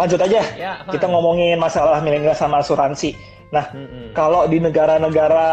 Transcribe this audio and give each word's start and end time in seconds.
Lanjut 0.00 0.20
aja. 0.24 0.40
Ya, 0.56 0.72
Kita 0.88 1.04
ngomongin 1.12 1.60
masalah 1.60 2.00
milenial 2.00 2.32
sama 2.32 2.64
asuransi. 2.64 3.12
Nah, 3.52 3.68
Mm-mm. 3.76 4.16
kalau 4.16 4.48
di 4.48 4.56
negara-negara 4.56 5.48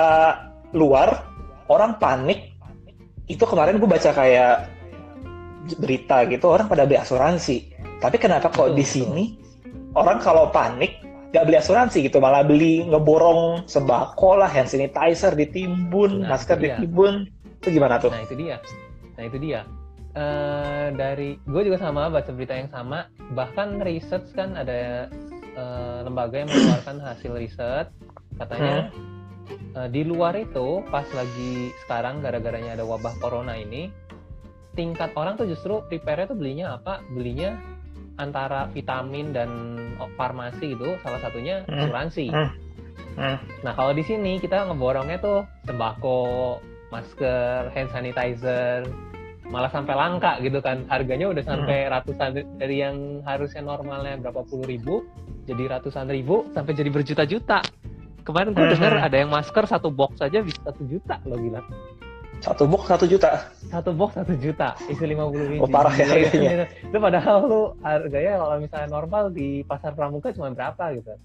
luar 0.72 1.28
orang 1.68 2.00
panik 2.00 2.56
itu 3.28 3.44
kemarin 3.44 3.76
gue 3.76 3.90
baca 3.90 4.12
kayak 4.16 4.72
berita 5.76 6.24
gitu 6.32 6.48
orang 6.48 6.72
pada 6.72 6.88
beli 6.88 6.96
asuransi 6.96 7.76
tapi 8.00 8.16
kenapa 8.16 8.48
kok 8.48 8.72
Betul, 8.72 8.78
di 8.80 8.84
betul. 8.88 8.94
sini 8.96 9.24
orang 10.00 10.18
kalau 10.24 10.48
panik 10.48 11.04
nggak 11.36 11.44
beli 11.44 11.58
asuransi 11.60 12.08
gitu 12.08 12.24
malah 12.24 12.48
beli 12.48 12.88
ngeborong 12.88 13.68
sembako 13.68 14.40
lah 14.40 14.48
hand 14.48 14.72
sanitizer 14.72 15.36
ditimbun 15.36 16.24
Nah, 16.24 16.40
masker 16.40 16.56
ditimbun 16.56 17.28
itu 17.60 17.68
gimana 17.76 18.00
tuh 18.00 18.16
Nah 18.16 18.24
itu 18.24 18.36
dia. 18.40 18.64
Nah 19.20 19.24
itu 19.28 19.38
dia. 19.44 19.68
Eh 20.18 20.88
dari 20.98 21.38
gue 21.46 21.62
juga 21.62 21.78
sama 21.78 22.10
baca 22.10 22.34
berita 22.34 22.58
yang 22.58 22.74
sama. 22.74 23.06
Bahkan 23.38 23.86
research 23.86 24.34
kan 24.34 24.58
ada 24.58 25.06
eh, 25.54 26.00
lembaga 26.02 26.42
yang 26.42 26.50
mengeluarkan 26.50 26.98
hasil 27.06 27.38
riset. 27.38 27.88
Katanya 28.42 28.90
eh, 29.78 29.88
di 29.94 30.02
luar 30.02 30.34
itu 30.34 30.82
pas 30.90 31.06
lagi 31.14 31.70
sekarang 31.86 32.26
gara-garanya 32.26 32.74
ada 32.74 32.86
wabah 32.90 33.14
corona 33.22 33.54
ini, 33.54 33.94
tingkat 34.74 35.14
orang 35.14 35.38
tuh 35.38 35.46
justru 35.46 35.86
prepare-nya 35.86 36.34
tuh 36.34 36.38
belinya 36.38 36.66
apa? 36.82 37.06
Belinya 37.14 37.54
antara 38.18 38.66
vitamin 38.74 39.30
dan 39.30 39.50
farmasi 40.18 40.74
itu 40.74 40.98
salah 41.06 41.22
satunya 41.22 41.62
Hmm. 41.70 41.86
asuransi. 41.86 42.34
Hmm. 42.34 42.50
Hmm. 43.18 43.38
Nah 43.62 43.74
kalau 43.78 43.94
di 43.94 44.02
sini 44.02 44.42
kita 44.42 44.66
ngeborongnya 44.66 45.22
tuh 45.22 45.46
sembako, 45.70 46.58
masker, 46.90 47.70
hand 47.74 47.90
sanitizer, 47.94 48.86
malah 49.48 49.70
sampai 49.70 49.94
langka 49.94 50.38
gitu 50.40 50.60
kan. 50.60 50.84
Harganya 50.88 51.28
udah 51.28 51.42
sampai 51.42 51.88
ratusan 51.88 52.30
dari 52.58 52.82
yang 52.82 53.22
harusnya 53.24 53.62
normalnya 53.62 54.18
berapa 54.18 54.44
puluh 54.44 54.66
ribu, 54.66 55.04
jadi 55.44 55.80
ratusan 55.80 56.08
ribu 56.08 56.48
sampai 56.52 56.72
jadi 56.72 56.90
berjuta-juta. 56.90 57.64
Kemarin 58.22 58.52
gue 58.52 58.60
Mhm. 58.62 58.74
dengar 58.76 58.94
ada 59.00 59.16
yang 59.16 59.32
masker 59.32 59.64
satu 59.66 59.88
box 59.88 60.20
aja 60.20 60.44
bisa 60.44 60.60
satu 60.62 60.84
juta 60.84 61.16
loh 61.24 61.38
gila. 61.38 61.64
satu 62.38 62.70
box 62.70 62.86
satu 62.86 63.10
juta 63.10 63.50
Satu 63.66 63.92
box 63.92 64.14
satu 64.14 64.38
juta, 64.38 64.78
isi 64.86 65.02
50 65.02 65.50
biji. 65.50 65.58
Oh, 65.58 65.66
parah 65.66 65.90
ya 65.92 66.06
harganya. 66.06 66.30
gitu. 66.30 66.66
Itu 66.94 66.98
padahal 67.02 67.38
lu 67.44 67.62
harganya 67.82 68.34
kalau 68.38 68.56
misalnya 68.62 68.90
normal 68.94 69.24
di 69.34 69.48
pasar 69.64 69.98
pramuka 69.98 70.30
cuma 70.32 70.54
berapa 70.54 70.94
gitu. 70.94 71.18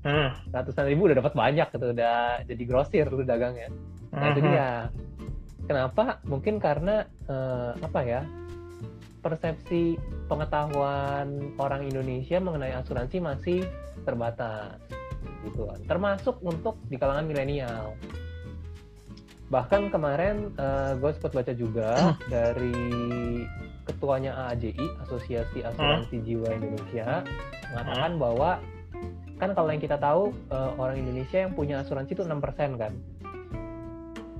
Hmm. 0.00 0.32
Ratusan 0.48 0.88
ribu 0.88 1.12
udah 1.12 1.20
dapat 1.20 1.34
banyak 1.34 1.68
gitu, 1.68 1.86
udah 1.92 2.16
jadi 2.42 2.62
grosir 2.64 3.04
lu 3.04 3.20
dagangnya. 3.20 3.68
Nah 4.10 4.26
itu 4.32 4.40
Mhm. 4.40 4.46
dia. 4.48 4.68
Kenapa? 5.66 6.22
Mungkin 6.26 6.62
karena 6.62 7.06
eh, 7.26 7.72
apa 7.78 8.00
ya? 8.02 8.22
Persepsi 9.22 9.98
pengetahuan 10.30 11.54
orang 11.58 11.82
Indonesia 11.82 12.38
mengenai 12.38 12.78
asuransi 12.78 13.18
masih 13.18 13.66
terbatas, 14.06 14.78
gitu 15.42 15.66
kan. 15.66 15.82
Termasuk 15.82 16.38
untuk 16.46 16.78
di 16.86 16.94
kalangan 16.94 17.26
milenial. 17.26 17.98
Bahkan 19.50 19.90
kemarin 19.90 20.54
gue 21.02 21.10
sempat 21.10 21.34
baca 21.34 21.52
juga 21.58 21.90
dari 22.34 22.86
ketuanya 23.86 24.34
AAJI, 24.46 24.86
Asosiasi 25.06 25.62
Asuransi 25.62 26.22
Jiwa 26.26 26.50
Indonesia, 26.54 27.22
mengatakan 27.70 28.12
bahwa 28.18 28.50
kan 29.36 29.52
kalau 29.54 29.68
yang 29.70 29.80
kita 29.80 29.96
tahu 29.96 30.34
eh, 30.50 30.70
orang 30.76 30.96
Indonesia 31.00 31.38
yang 31.46 31.52
punya 31.54 31.80
asuransi 31.80 32.18
itu 32.18 32.24
6% 32.26 32.80
kan. 32.80 32.92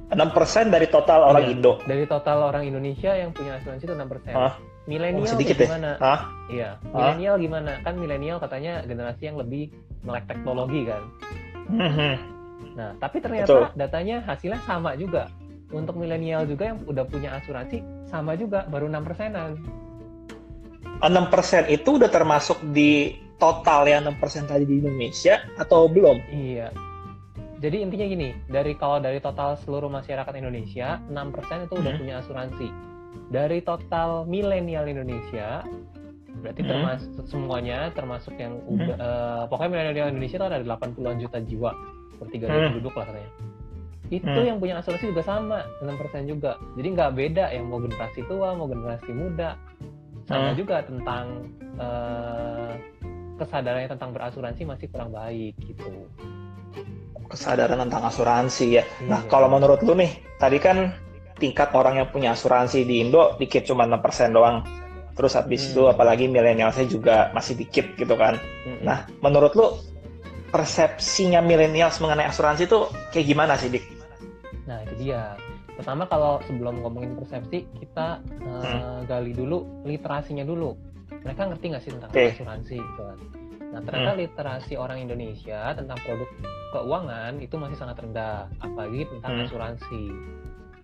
6% 0.06 0.70
dari 0.70 0.86
total 0.86 1.34
orang 1.34 1.50
Iya. 1.50 1.52
Indo 1.58 1.72
dari 1.82 2.04
total 2.06 2.38
orang 2.46 2.62
Indonesia 2.62 3.10
yang 3.10 3.34
punya 3.34 3.58
asuransi 3.58 3.84
itu 3.90 3.94
6%. 3.94 4.34
Hah? 4.34 4.54
Milenial 4.86 5.26
Oh, 5.26 5.32
sedikit 5.34 5.58
ya? 5.58 5.66
gimana? 5.66 5.90
Hah? 5.98 6.20
Iya. 6.46 6.70
Milenial 6.94 7.34
gimana? 7.42 7.72
Kan 7.82 7.98
milenial 7.98 8.38
katanya 8.38 8.86
generasi 8.86 9.22
yang 9.26 9.34
lebih 9.34 9.74
melek 10.06 10.30
teknologi 10.30 10.86
kan. 10.86 11.02
Mhm. 11.66 12.12
Nah, 12.78 12.94
tapi 13.02 13.18
ternyata 13.18 13.50
Betul. 13.50 13.66
datanya 13.74 14.22
hasilnya 14.22 14.62
sama 14.62 14.94
juga. 14.94 15.26
Untuk 15.74 15.98
milenial 15.98 16.46
juga 16.46 16.70
yang 16.70 16.78
udah 16.86 17.02
punya 17.02 17.34
asuransi 17.34 17.82
sama 18.06 18.38
juga, 18.38 18.62
baru 18.70 18.86
6 18.86 19.02
persenan. 19.02 19.58
6% 21.02 21.66
itu 21.66 21.98
udah 21.98 22.06
termasuk 22.06 22.62
di 22.70 23.18
total 23.36 23.84
yang 23.90 24.06
6% 24.06 24.46
tadi 24.46 24.64
di 24.64 24.78
Indonesia 24.78 25.42
atau 25.58 25.90
belum? 25.90 26.22
Iya. 26.30 26.70
Jadi 27.66 27.82
intinya 27.82 28.06
gini, 28.06 28.30
dari 28.46 28.78
kalau 28.78 29.02
dari 29.02 29.18
total 29.18 29.58
seluruh 29.66 29.90
masyarakat 29.90 30.30
Indonesia, 30.38 31.02
6% 31.10 31.66
itu 31.66 31.74
udah 31.74 31.90
Hmm. 31.90 31.98
punya 31.98 32.14
asuransi. 32.22 32.68
Dari 33.26 33.58
total 33.66 34.22
milenial 34.22 34.86
Indonesia, 34.86 35.66
berarti 36.46 36.62
Hmm. 36.62 36.70
termasuk 36.70 37.26
semuanya, 37.26 37.90
termasuk 37.90 38.38
yang 38.38 38.62
udah, 38.70 38.94
eh, 38.94 39.42
pokoknya 39.50 39.70
milenial 39.82 40.14
Indonesia 40.14 40.38
itu 40.38 40.46
ada 40.46 40.62
80-an 40.62 41.18
juta 41.18 41.38
jiwa, 41.42 41.74
per 42.22 42.26
3 42.30 42.46
Hmm. 42.46 42.70
penduduk 42.70 42.94
lah 42.94 43.06
katanya. 43.10 43.32
Itu 44.14 44.30
Hmm. 44.30 44.46
yang 44.46 44.58
punya 44.62 44.78
asuransi 44.78 45.10
juga 45.10 45.26
sama, 45.26 45.66
6% 45.82 46.30
juga. 46.30 46.54
Jadi 46.78 46.88
nggak 46.94 47.10
beda 47.18 47.50
yang 47.50 47.66
mau 47.66 47.82
generasi 47.82 48.22
tua, 48.30 48.54
mau 48.54 48.70
generasi 48.70 49.10
muda. 49.10 49.58
Sama 50.30 50.54
Hmm. 50.54 50.58
juga 50.62 50.86
tentang 50.86 51.50
eh, 51.76 52.72
kesadarannya 53.36 53.92
tentang 53.92 54.16
berasuransi 54.16 54.64
masih 54.64 54.88
kurang 54.88 55.12
baik 55.12 55.52
gitu. 55.60 56.08
Kesadaran 57.26 57.78
tentang 57.82 58.02
asuransi 58.06 58.66
ya. 58.78 58.82
Nah, 59.06 59.22
Iya. 59.22 59.30
kalau 59.30 59.50
menurut 59.50 59.82
lu 59.82 59.98
nih, 59.98 60.10
tadi 60.38 60.58
kan 60.58 60.94
tingkat 61.36 61.74
orang 61.76 62.00
yang 62.00 62.08
punya 62.08 62.32
asuransi 62.32 62.86
di 62.86 63.04
Indo 63.04 63.36
dikit 63.36 63.66
cuma 63.66 63.84
6% 63.84 64.32
doang. 64.32 64.62
Terus 65.16 65.32
habis 65.32 65.64
Hmm. 65.64 65.70
itu 65.72 65.82
apalagi 65.88 66.28
milenialnya 66.28 66.84
juga 66.86 67.32
masih 67.32 67.56
dikit 67.56 67.96
gitu 67.96 68.14
kan. 68.14 68.36
Mm-mm. 68.68 68.84
Nah, 68.84 69.08
menurut 69.24 69.52
lu 69.56 69.66
persepsinya 70.52 71.40
milenials 71.40 71.98
mengenai 71.98 72.28
asuransi 72.28 72.64
itu 72.64 72.86
kayak 73.10 73.26
gimana 73.26 73.56
sih, 73.56 73.68
Dik? 73.72 73.84
Nah 74.64 74.82
itu 74.84 74.94
dia. 75.08 75.34
Pertama 75.76 76.08
kalau 76.08 76.40
sebelum 76.48 76.80
ngomongin 76.80 77.16
persepsi 77.16 77.68
kita 77.76 78.20
eh, 78.44 78.98
gali 79.04 79.32
dulu 79.36 79.84
literasinya 79.84 80.44
dulu. 80.44 80.72
Mereka 81.22 81.52
ngerti 81.52 81.64
nggak 81.68 81.82
sih 81.82 81.92
tentang 81.92 82.10
Oke. 82.12 82.32
asuransi 82.32 82.74
gitu 82.78 83.02
kan? 83.02 83.18
Nah 83.72 83.80
ternyata 83.82 84.12
literasi 84.14 84.74
orang 84.74 85.02
Indonesia 85.02 85.74
tentang 85.74 85.98
produk 86.06 86.28
keuangan 86.72 87.32
itu 87.40 87.54
masih 87.56 87.76
sangat 87.76 87.96
rendah, 88.02 88.46
apalagi 88.60 89.08
tentang 89.10 89.32
Hmm. 89.36 89.44
asuransi. 89.46 90.04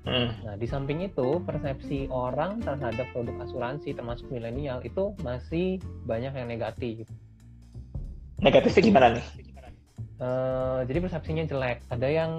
Hmm. 0.02 0.28
Nah 0.42 0.54
di 0.58 0.66
samping 0.66 1.06
itu 1.06 1.38
persepsi 1.46 2.10
orang 2.10 2.58
terhadap 2.58 3.06
produk 3.14 3.38
asuransi 3.46 3.94
termasuk 3.94 4.26
milenial 4.28 4.82
itu 4.82 5.14
masih 5.22 5.78
banyak 6.04 6.34
yang 6.34 6.48
negatif. 6.50 7.06
Negatifnya 8.42 8.82
gimana 8.82 9.06
nih? 9.14 9.26
Eh, 10.22 10.80
jadi 10.90 10.98
persepsinya 11.02 11.44
jelek. 11.46 11.78
Ada 11.90 12.08
yang 12.10 12.32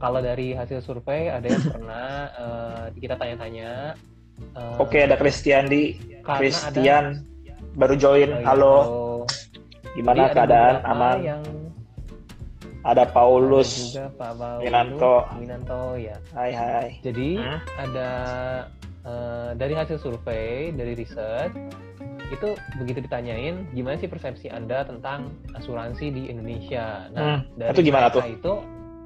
kalau 0.00 0.24
dari 0.24 0.56
hasil 0.56 0.80
survei 0.80 1.28
ada 1.28 1.44
yang 1.44 1.60
pernah 1.68 2.08
eh, 2.32 2.84
kita 2.96 3.20
tanya-tanya. 3.20 3.96
eh, 4.56 4.76
Oke, 4.80 5.04
ada 5.04 5.16
Christian 5.20 5.68
di 5.68 6.00
Christian 6.24 7.20
baru 7.76 7.94
ada, 7.96 8.00
join. 8.00 8.28
Oh 8.32 8.40
iya, 8.40 8.48
Halo, 8.48 8.72
halo. 8.80 9.01
Gimana 9.92 10.16
Jadi 10.16 10.24
ada 10.24 10.34
keadaan? 10.34 10.74
Aman? 10.84 11.16
Yang 11.20 11.42
Ada 12.82 13.04
ada 13.04 13.04
Paulus. 13.06 13.70
juga 13.88 14.10
Pak 14.18 14.32
Paulus, 14.34 14.62
Winanto. 14.64 15.14
Winanto 15.38 15.82
ya. 15.96 16.16
Hai 16.32 16.50
hai. 16.50 16.88
Jadi 16.98 17.38
Hmm? 17.38 17.60
ada 17.78 18.08
eh, 19.02 19.50
dari 19.54 19.74
hasil 19.74 19.98
survei, 19.98 20.70
dari 20.70 20.94
riset 20.94 21.50
itu 22.26 22.48
begitu 22.76 22.98
ditanyain 22.98 23.68
gimana 23.70 23.94
sih 23.96 24.08
persepsi 24.08 24.48
Anda 24.48 24.82
tentang 24.82 25.30
asuransi 25.52 26.08
di 26.08 26.22
Indonesia. 26.26 27.06
Nah, 27.10 27.22
Hmm, 27.22 27.38
dari 27.54 27.70
itu 27.70 27.82
gimana 27.84 28.06
tuh? 28.08 28.24
itu 28.24 28.52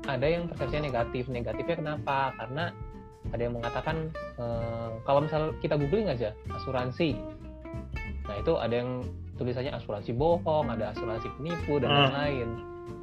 ada 0.06 0.24
yang 0.24 0.46
persepsinya 0.46 0.84
negatif. 0.84 1.26
Negatifnya 1.26 1.76
kenapa? 1.76 2.32
Karena 2.34 2.70
ada 3.26 3.42
yang 3.42 3.54
mengatakan 3.54 3.96
eh, 4.38 4.88
kalau 5.02 5.20
misalnya 5.20 5.52
kita 5.58 5.74
googling 5.74 6.08
aja 6.08 6.32
asuransi. 6.48 7.12
Nah, 8.24 8.36
itu 8.38 8.52
ada 8.56 8.72
yang 8.74 9.04
tulisannya 9.36 9.72
asuransi 9.72 10.10
bohong, 10.12 10.66
ada 10.68 10.92
asuransi 10.92 11.28
penipu 11.36 11.78
dan 11.78 11.88
Hmm. 11.88 11.98
lain-lain. 12.10 12.48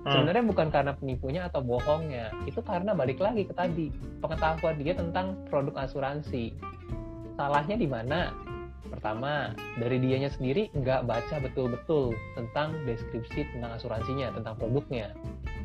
Hmm. 0.03 0.11
Sebenarnya 0.11 0.43
bukan 0.43 0.67
karena 0.67 0.91
penipunya 0.93 1.41
atau 1.47 1.61
bohongnya, 1.61 2.31
itu 2.43 2.59
karena 2.59 2.91
balik 2.91 3.17
lagi 3.17 3.47
ke 3.47 3.53
tadi 3.53 3.87
pengetahuan 4.19 4.75
dia 4.75 4.93
tentang 4.93 5.37
produk 5.47 5.79
asuransi. 5.79 6.51
Salahnya 7.33 7.75
di 7.75 7.87
mana? 7.87 8.33
Pertama, 8.83 9.55
dari 9.75 9.97
dianya 9.97 10.29
sendiri 10.29 10.69
nggak 10.69 11.09
baca 11.09 11.41
betul-betul 11.41 12.13
tentang 12.35 12.77
deskripsi 12.85 13.47
tentang 13.49 13.73
asuransinya, 13.73 14.29
tentang 14.31 14.53
produknya. 14.53 15.09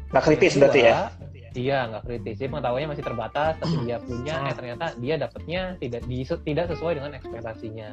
Nggak 0.09 0.25
kritis 0.25 0.57
Yang 0.57 0.61
berarti 0.65 0.81
ya? 0.81 0.97
kedua, 1.13 1.27
Iya, 1.59 1.79
nggak 1.91 2.05
kritis. 2.07 2.35
Jadi 2.39 2.49
pengetahuannya 2.55 2.89
masih 2.89 3.05
terbatas, 3.05 3.53
tapi 3.59 3.75
dia 3.83 3.97
punya, 4.07 4.35
eh 4.47 4.55
ternyata 4.55 4.87
dia 4.97 5.15
dapatnya 5.19 5.63
tidak 5.77 6.03
di- 6.07 6.25
tidak 6.25 6.65
sesuai 6.71 6.93
dengan 6.97 7.13
ekspektasinya. 7.13 7.91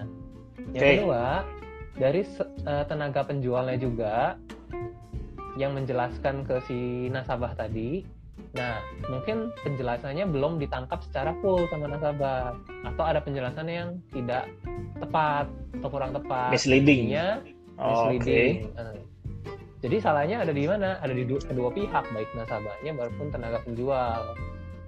Yang 0.71 0.83
Oke. 0.85 0.91
kedua, 1.01 1.23
dari 1.95 2.21
eh, 2.23 2.83
tenaga 2.87 3.23
penjualnya 3.23 3.79
juga 3.79 4.35
yang 5.55 5.71
menjelaskan 5.75 6.43
ke 6.43 6.59
si 6.67 7.07
nasabah 7.07 7.55
tadi. 7.55 8.03
Nah, 8.55 8.83
mungkin 9.07 9.51
penjelasannya 9.63 10.27
belum 10.27 10.59
ditangkap 10.59 11.03
secara 11.07 11.31
full 11.39 11.63
sama 11.71 11.91
nasabah, 11.91 12.55
atau 12.83 13.03
ada 13.03 13.19
penjelasan 13.23 13.67
yang 13.67 13.89
tidak 14.11 14.47
tepat 14.99 15.47
atau 15.79 15.89
kurang 15.91 16.11
tepat. 16.11 16.51
Misleading. 16.51 17.15
Oh, 17.79 18.11
misleading. 18.11 18.71
Eh, 18.75 18.95
Jadi 19.83 19.95
salahnya 20.01 20.43
ada 20.43 20.51
di 20.55 20.65
mana? 20.67 20.97
Ada 21.03 21.13
di 21.13 21.23
du- 21.27 21.43
kedua 21.43 21.69
pihak, 21.71 22.03
baik 22.11 22.29
nasabahnya 22.35 22.91
maupun 22.95 23.27
tenaga 23.31 23.59
penjual. 23.63 24.33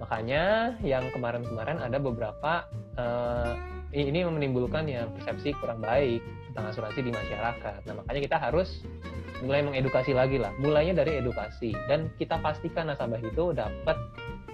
Makanya 0.00 0.74
yang 0.84 1.08
kemarin-kemarin 1.12 1.80
ada 1.80 1.96
beberapa 2.00 2.66
eh, 2.96 3.52
ini 3.96 4.24
menimbulkan 4.24 4.84
ya 4.84 5.08
persepsi 5.16 5.56
kurang 5.56 5.80
baik 5.80 6.20
tentang 6.52 6.64
asuransi 6.72 7.00
di 7.04 7.12
masyarakat. 7.12 7.80
Nah 7.86 7.94
makanya 8.02 8.20
kita 8.24 8.36
harus 8.40 8.82
mulai 9.44 9.62
mengedukasi 9.62 10.12
lagi 10.16 10.40
lah. 10.40 10.50
Mulainya 10.58 11.04
dari 11.04 11.22
edukasi 11.22 11.74
dan 11.86 12.10
kita 12.18 12.40
pastikan 12.42 12.90
nasabah 12.90 13.20
itu 13.22 13.54
dapat 13.54 13.96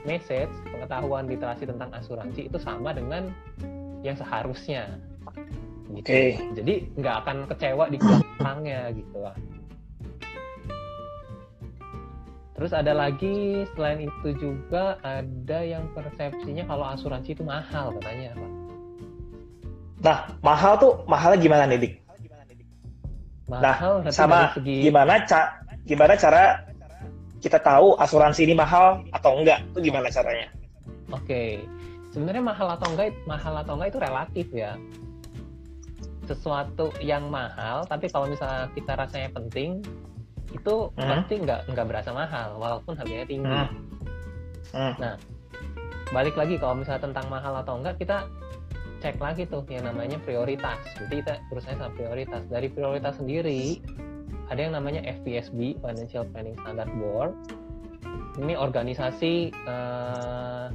message 0.05 0.53
pengetahuan 0.69 1.25
literasi 1.25 1.65
tentang 1.65 1.89
asuransi 1.97 2.53
itu 2.53 2.59
sama 2.61 2.93
dengan 2.93 3.33
yang 4.05 4.17
seharusnya. 4.19 5.01
Gitu. 5.95 6.05
Oke. 6.05 6.25
Jadi 6.59 6.75
nggak 6.99 7.17
akan 7.25 7.37
kecewa 7.49 7.85
di 7.89 7.97
belakangnya 7.97 8.93
gitu 8.93 9.17
lah. 9.23 9.37
Terus 12.55 12.71
ada 12.71 12.95
lagi 12.95 13.67
selain 13.75 14.07
itu 14.07 14.31
juga 14.39 14.95
ada 15.03 15.59
yang 15.67 15.91
persepsinya 15.91 16.63
kalau 16.71 16.87
asuransi 16.87 17.35
itu 17.35 17.43
mahal 17.43 17.91
katanya 17.99 18.31
Pak. 18.39 18.64
Nah, 20.05 20.29
mahal 20.45 20.77
tuh 20.77 20.93
mahalnya 21.09 21.41
gimana 21.41 21.65
nih, 21.65 21.79
Dik? 21.81 21.95
Mahal 23.49 24.01
tapi 24.05 24.13
sama 24.13 24.53
segi 24.57 24.89
Gimana 24.89 25.21
ca 25.29 25.61
gimana 25.85 26.17
cara 26.17 26.65
kita 27.45 27.61
tahu 27.61 27.93
asuransi 28.01 28.49
ini 28.49 28.57
mahal 28.57 29.05
atau 29.13 29.37
enggak? 29.37 29.61
Itu 29.73 29.85
gimana 29.85 30.09
caranya? 30.09 30.49
Oke. 31.13 31.61
Sebenarnya 32.13 32.41
mahal 32.41 32.73
atau 32.73 32.89
enggak 32.97 33.13
mahal 33.29 33.61
atau 33.61 33.77
enggak 33.77 33.89
itu 33.93 34.01
relatif 34.01 34.47
ya. 34.53 34.73
Sesuatu 36.25 36.89
yang 37.05 37.29
mahal 37.29 37.85
tapi 37.85 38.09
kalau 38.09 38.33
misalnya 38.33 38.73
kita 38.73 38.97
rasanya 38.97 39.29
penting 39.37 39.85
itu 40.57 40.75
Hmm. 40.97 41.05
pasti 41.05 41.35
nggak 41.45 41.61
nggak 41.69 41.87
berasa 41.89 42.11
mahal 42.17 42.57
walaupun 42.57 42.97
harganya 42.97 43.29
tinggi. 43.29 43.45
Hmm. 44.73 44.97
Hmm. 44.97 45.17
balik 46.13 46.37
lagi 46.39 46.57
kalau 46.61 46.79
misalnya 46.79 47.11
tentang 47.11 47.27
mahal 47.29 47.61
atau 47.61 47.77
enggak 47.81 47.99
kita 47.99 48.25
cek 49.05 49.21
lagi 49.21 49.45
tuh 49.45 49.61
yang 49.69 49.85
namanya 49.85 50.17
prioritas. 50.25 50.81
Jadi 50.97 51.21
kita 51.21 51.37
urusannya 51.53 51.77
sama 51.77 51.93
prioritas. 51.93 52.41
Dari 52.49 52.73
prioritas 52.73 53.21
sendiri 53.21 53.85
ada 54.49 54.57
yang 54.57 54.73
namanya 54.73 55.05
FPSB 55.05 55.77
Financial 55.85 56.25
Planning 56.33 56.57
Standard 56.65 56.89
Board. 56.97 57.37
Ini 58.41 58.57
organisasi 58.57 59.53
eh, 59.53 60.67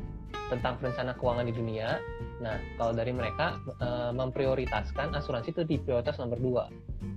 tentang 0.53 0.77
perencana 0.77 1.17
keuangan 1.17 1.49
di 1.49 1.53
dunia. 1.57 1.97
Nah 2.45 2.61
kalau 2.77 2.93
dari 2.93 3.09
mereka 3.17 3.57
eh, 3.81 4.13
memprioritaskan 4.13 5.17
asuransi 5.17 5.49
itu 5.49 5.65
di 5.65 5.81
prioritas 5.81 6.21
nomor 6.21 6.37
dua. 6.37 6.65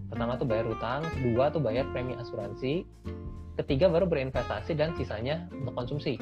Pertama 0.08 0.40
tuh 0.40 0.48
bayar 0.48 0.64
utang 0.64 1.04
kedua 1.12 1.52
tuh 1.52 1.60
bayar 1.60 1.84
premi 1.92 2.16
asuransi 2.16 2.88
ketiga 3.54 3.86
baru 3.86 4.04
berinvestasi 4.04 4.72
dan 4.72 4.94
sisanya 4.94 5.44
untuk 5.50 5.74
konsumsi 5.74 6.16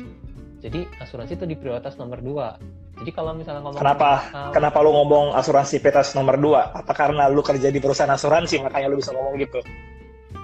jadi 0.61 0.85
asuransi 0.99 1.35
itu 1.35 1.47
di 1.47 1.57
prioritas 1.57 1.97
nomor 1.97 2.21
dua. 2.21 2.61
Jadi 3.01 3.17
kalau 3.17 3.33
misalnya 3.33 3.65
ngomong 3.65 3.81
Kenapa? 3.81 4.29
mahal- 4.29 4.53
Kenapa 4.53 4.79
lu 4.85 4.93
ngomong 4.93 5.33
asuransi 5.33 5.81
prioritas 5.81 6.13
nomor 6.13 6.37
dua? 6.37 6.69
Apa 6.71 6.93
karena 6.93 7.27
lu 7.27 7.41
kerja 7.41 7.73
di 7.73 7.81
perusahaan 7.81 8.13
asuransi 8.13 8.61
makanya 8.61 8.93
lu 8.93 9.01
bisa 9.01 9.09
ngomong 9.11 9.41
gitu? 9.41 9.57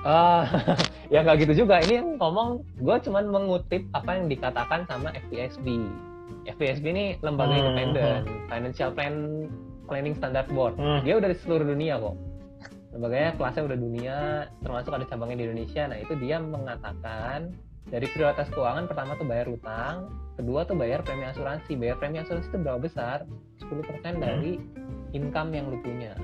Ah, 0.00 0.48
ya 1.12 1.20
nggak 1.20 1.44
gitu 1.44 1.68
juga. 1.68 1.84
Ini 1.84 2.00
yang 2.00 2.16
ngomong, 2.16 2.48
gue 2.80 2.96
cuman 3.02 3.28
mengutip 3.28 3.84
apa 3.92 4.16
yang 4.16 4.24
dikatakan 4.26 4.88
sama 4.88 5.12
FPSB. 5.20 5.68
FPSB 6.48 6.84
ini 6.86 7.04
lembaga 7.20 7.52
Hmm, 7.52 7.60
independen, 7.60 8.20
Financial 8.48 8.88
Plan 8.88 9.14
Planning 9.84 10.16
Standard 10.16 10.48
Board. 10.48 10.80
Hmm. 10.80 11.04
Dia 11.04 11.20
udah 11.20 11.28
di 11.28 11.36
seluruh 11.36 11.66
dunia 11.66 12.00
kok. 12.00 12.16
Lembaganya 12.96 13.37
kelasnya 13.37 13.62
udah 13.69 13.78
dunia, 13.78 14.19
termasuk 14.64 14.88
ada 14.96 15.04
cabangnya 15.04 15.37
di 15.37 15.44
Indonesia. 15.52 15.84
Nah 15.84 16.00
itu 16.00 16.16
dia 16.16 16.40
mengatakan 16.40 17.52
dari 17.93 18.08
prioritas 18.08 18.48
keuangan 18.48 18.88
pertama 18.88 19.20
tuh 19.20 19.28
bayar 19.28 19.52
utang, 19.52 20.08
kedua 20.40 20.64
tuh 20.64 20.81
bayar 20.81 21.04
premi 21.04 21.28
asuransi. 21.28 21.76
Bayar 21.76 22.00
premi 22.00 22.25
asuransi 22.25 22.48
itu 22.48 22.56
berapa 22.56 22.81
besar? 22.81 23.28
10% 23.60 24.16
dari 24.16 24.56
income 25.12 25.50
yang 25.52 25.69
lu 25.69 25.76
punya. 25.84 26.16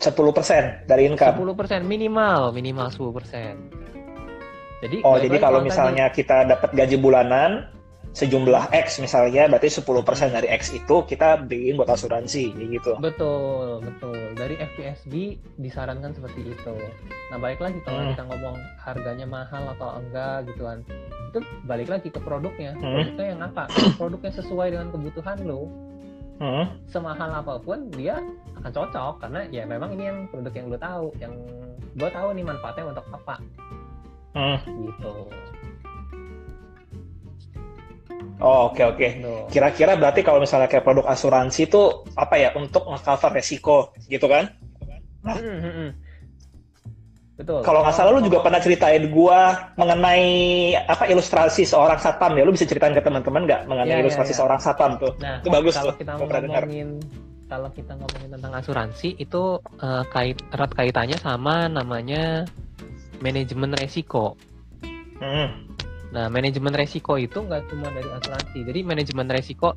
10% 0.00 0.88
dari 0.88 1.04
income. 1.04 1.36
10% 1.36 1.84
minimal, 1.84 2.56
minimal 2.56 2.88
10%. 2.88 3.60
Jadi 4.80 4.96
Oh, 5.04 5.20
jadi 5.20 5.36
kalau 5.36 5.60
tadi. 5.60 5.68
misalnya 5.68 6.08
kita 6.08 6.48
dapat 6.48 6.72
gaji 6.72 6.96
bulanan 6.96 7.68
sejumlah 8.14 8.70
X 8.70 9.02
misalnya, 9.02 9.50
berarti 9.50 9.68
10% 9.68 9.82
dari 10.30 10.46
X 10.46 10.70
itu 10.70 11.02
kita 11.02 11.42
beliin 11.42 11.74
buat 11.74 11.90
asuransi, 11.90 12.54
gitu. 12.54 12.94
betul, 13.02 13.82
betul. 13.82 14.14
Dari 14.38 14.54
FPSB 14.54 15.34
disarankan 15.58 16.14
seperti 16.14 16.54
itu. 16.54 16.74
Nah, 17.28 17.42
balik 17.42 17.58
lagi 17.58 17.82
kalau 17.82 18.00
Hmm. 18.00 18.10
kita 18.14 18.22
ngomong 18.30 18.56
harganya 18.78 19.26
mahal 19.26 19.66
atau 19.74 19.98
enggak 19.98 20.46
gitu 20.46 20.62
kan. 20.62 20.78
Itu 21.34 21.38
balik 21.66 21.90
lagi 21.90 22.08
ke 22.08 22.20
produknya. 22.22 22.78
Hmm. 22.78 22.94
Produknya 22.94 23.26
yang 23.34 23.42
apa? 23.42 23.66
Produknya 24.00 24.32
sesuai 24.32 24.68
dengan 24.70 24.88
kebutuhan 24.94 25.38
lo. 25.42 25.66
Hmm. 26.38 26.66
Semahal 26.86 27.30
apa 27.30 27.58
pun 27.58 27.90
dia 27.90 28.22
akan 28.58 28.70
cocok 28.70 29.22
karena 29.22 29.46
ya 29.50 29.66
memang 29.66 29.94
ini 29.94 30.06
yang 30.06 30.18
produk 30.30 30.54
yang 30.54 30.66
lo 30.70 30.78
tahu, 30.78 31.06
yang 31.18 31.34
gue 31.94 32.10
tahu 32.10 32.28
nih 32.34 32.42
manfaatnya 32.42 32.90
untuk 32.90 33.06
apa 33.10 33.34
Hmm. 34.34 34.58
gitu. 34.66 35.30
Oh, 38.42 38.70
oke 38.72 38.82
oke. 38.82 39.08
Tuh. 39.22 39.46
Kira-kira 39.50 39.94
berarti 39.94 40.26
kalau 40.26 40.42
misalnya 40.42 40.66
kayak 40.66 40.82
produk 40.82 41.06
asuransi 41.06 41.70
itu 41.70 42.02
apa 42.18 42.34
ya 42.34 42.50
untuk 42.58 42.82
nge-cover 42.90 43.30
resiko 43.30 43.94
gitu 44.10 44.26
kan? 44.26 44.50
Hmm, 45.22 45.38
hmm, 45.38 45.72
hmm. 45.72 45.90
Betul. 47.34 47.66
Kalau 47.66 47.82
nggak 47.82 47.94
salah 47.98 48.10
lu 48.14 48.22
juga 48.22 48.46
pernah 48.46 48.62
ceritain 48.62 49.02
gua 49.10 49.70
mengenai 49.74 50.26
apa 50.86 51.10
ilustrasi 51.10 51.66
seorang 51.66 51.98
satpam 51.98 52.38
ya. 52.38 52.46
Lu 52.46 52.54
bisa 52.54 52.62
ceritain 52.62 52.94
ke 52.94 53.02
teman-teman 53.02 53.42
nggak 53.42 53.66
mengenai 53.66 53.90
Iya, 53.90 53.98
iya, 53.98 54.04
ilustrasi 54.06 54.32
iya. 54.34 54.38
seorang 54.38 54.58
satpam 54.62 54.92
tuh? 55.02 55.12
Nah, 55.18 55.42
Itu 55.42 55.50
bagus 55.50 55.74
kalau 55.74 55.90
tuh, 55.94 55.98
kita 55.98 56.12
ngomongin 56.14 56.88
kalau 57.50 57.68
kita 57.74 57.92
ngomongin 57.98 58.28
tentang 58.38 58.52
asuransi 58.54 59.08
itu 59.18 59.42
eh, 59.82 60.04
kait 60.14 60.38
erat 60.54 60.70
kaitannya 60.78 61.18
sama 61.18 61.66
namanya 61.66 62.46
manajemen 63.18 63.74
resiko. 63.82 64.38
Hmm. 65.18 65.66
Nah, 66.14 66.26
manajemen 66.28 66.70
resiko 66.70 67.18
itu 67.18 67.36
nggak 67.36 67.66
cuma 67.66 67.90
dari 67.90 68.06
asuransi. 68.08 68.58
Jadi 68.62 68.80
manajemen 68.80 69.26
resiko 69.26 69.74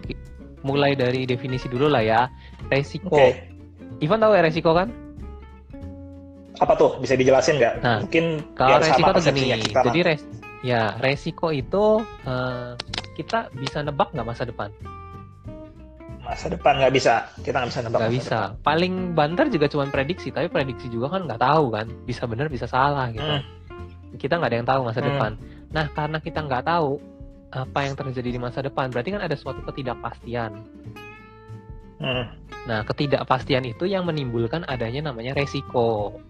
ki- 0.00 0.18
mulai 0.62 0.94
dari 0.94 1.22
definisi 1.24 1.66
dulu 1.66 1.86
lah 1.86 2.00
ya. 2.00 2.20
Resiko. 2.66 3.10
Oke. 3.12 3.50
Ivan 3.98 4.18
tahu 4.18 4.32
ya 4.32 4.42
resiko 4.42 4.70
kan? 4.70 4.88
Apa 6.56 6.72
tuh? 6.72 6.96
Bisa 6.96 7.12
dijelasin 7.12 7.58
nggak? 7.58 7.74
Nah, 7.80 7.98
Mungkin 8.00 8.24
Kalau 8.54 8.70
biar 8.72 8.80
resiko 8.80 9.02
sama 9.02 9.12
tuh 9.12 9.22
gini. 9.28 9.60
kita. 9.60 9.80
Jadi 9.84 9.98
res 10.00 10.22
ya 10.62 10.82
resiko 10.96 11.50
itu 11.50 11.84
eh, 12.22 12.70
kita 13.14 13.50
bisa 13.52 13.82
nebak 13.82 14.08
nggak 14.10 14.26
masa 14.26 14.44
depan? 14.44 14.70
masa 16.18 16.50
depan 16.50 16.74
nggak 16.76 16.90
bisa. 16.92 17.22
Kita 17.38 17.54
nggak 17.56 17.70
bisa 17.70 17.80
nebak. 17.82 17.98
nggak 17.98 18.14
bisa 18.14 18.38
paling 18.60 18.94
banter 19.12 19.46
juga 19.46 19.66
cuma 19.66 19.86
prediksi 19.86 20.28
tapi 20.28 20.46
prediksi 20.46 20.86
juga 20.88 21.06
kan 21.08 21.22
nggak 21.22 21.38
tahu 21.38 21.70
kan 21.70 21.86
bisa 22.02 22.26
benar 22.26 22.46
bisa 22.46 22.66
salah 22.66 23.10
gitu 23.10 23.22
Hmm. 23.22 23.42
Kita 24.16 24.36
nggak 24.36 24.50
ada 24.50 24.58
yang 24.58 24.68
tahu 24.68 24.80
masa 24.84 25.00
Hmm. 25.00 25.08
depan 25.12 25.32
nah 25.70 25.86
karena 25.92 26.18
kita 26.18 26.40
nggak 26.42 26.64
tahu 26.64 26.90
apa 27.46 27.78
yang 27.86 27.94
terjadi 27.94 28.30
di 28.36 28.40
masa 28.42 28.60
depan 28.60 28.90
berarti 28.90 29.14
kan 29.16 29.22
ada 29.22 29.36
suatu 29.38 29.62
ketidakpastian. 29.64 30.52
Hmm. 31.96 32.24
nah 32.68 32.84
ketidakpastian 32.84 33.64
itu 33.64 33.88
yang 33.88 34.04
menimbulkan 34.04 34.66
adanya 34.68 35.08
namanya 35.08 35.32
resiko 35.32 36.20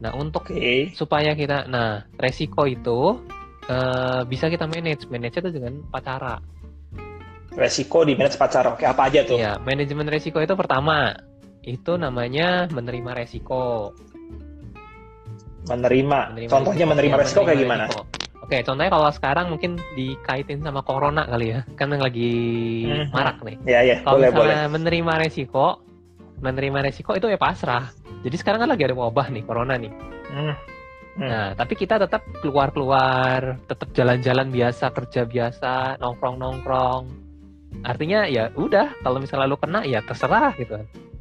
nah 0.00 0.16
untuk 0.16 0.48
Oke. 0.48 0.94
supaya 0.96 1.36
kita 1.36 1.68
nah 1.68 2.00
resiko 2.16 2.64
itu 2.64 3.20
eh, 3.68 4.20
bisa 4.24 4.48
kita 4.48 4.64
manage 4.64 5.04
manage 5.12 5.36
itu 5.36 5.50
dengan 5.52 5.80
empat 5.90 6.02
cara 6.04 6.36
Resiko 7.50 8.06
di 8.06 8.14
manage 8.14 8.38
pacar. 8.38 8.62
Oke, 8.70 8.86
apa 8.86 9.10
aja 9.10 9.26
tuh? 9.26 9.34
ya 9.36 9.58
manajemen 9.58 10.06
resiko 10.06 10.38
itu 10.38 10.54
pertama 10.54 11.12
itu 11.60 11.98
namanya 11.98 12.70
menerima 12.70 13.10
resiko 13.12 13.90
Menerima. 15.70 16.18
Contohnya 16.50 16.84
menerima 16.84 17.14
Iya, 17.14 17.22
resiko 17.22 17.40
kayak 17.46 17.58
gimana? 17.58 17.84
resiko. 17.86 18.02
Oke, 18.40 18.66
contohnya 18.66 18.90
kalau 18.90 19.10
sekarang 19.14 19.46
mungkin 19.46 19.78
dikaitin 19.94 20.58
sama 20.58 20.82
corona 20.82 21.22
kali 21.22 21.54
ya, 21.54 21.60
kan 21.78 21.86
yang 21.86 22.02
lagi 22.02 22.32
Hmm. 22.84 23.06
marak 23.14 23.38
nih. 23.46 23.56
Ya 23.62 23.80
ya, 23.86 23.96
Kalau 24.02 24.18
boleh 24.18 24.30
boleh. 24.34 24.54
menerima 24.66 25.12
resiko, 25.22 25.78
menerima 26.42 26.78
resiko 26.82 27.14
itu 27.14 27.30
ya 27.30 27.38
pasrah. 27.38 27.94
Jadi 28.20 28.36
sekarang 28.36 28.66
kan 28.66 28.70
lagi 28.74 28.82
ada 28.82 28.92
wabah 28.92 29.30
nih, 29.30 29.46
corona 29.46 29.78
nih. 29.78 29.92
Hmm. 30.28 30.54
Hmm. 31.14 31.26
Nah, 31.26 31.48
tapi 31.54 31.74
kita 31.74 31.98
tetap 31.98 32.26
keluar-keluar, 32.40 33.58
tetap 33.66 33.94
jalan-jalan 33.94 34.50
biasa, 34.50 34.90
kerja 34.90 35.22
biasa, 35.24 35.72
nongkrong-nongkrong. 35.98 37.06
Artinya 37.82 38.26
ya 38.26 38.50
udah, 38.52 38.98
kalau 39.00 39.22
misalnya 39.22 39.46
lu 39.46 39.54
kena 39.56 39.86
ya 39.86 40.02
terserah 40.02 40.50
gitu. 40.54 40.74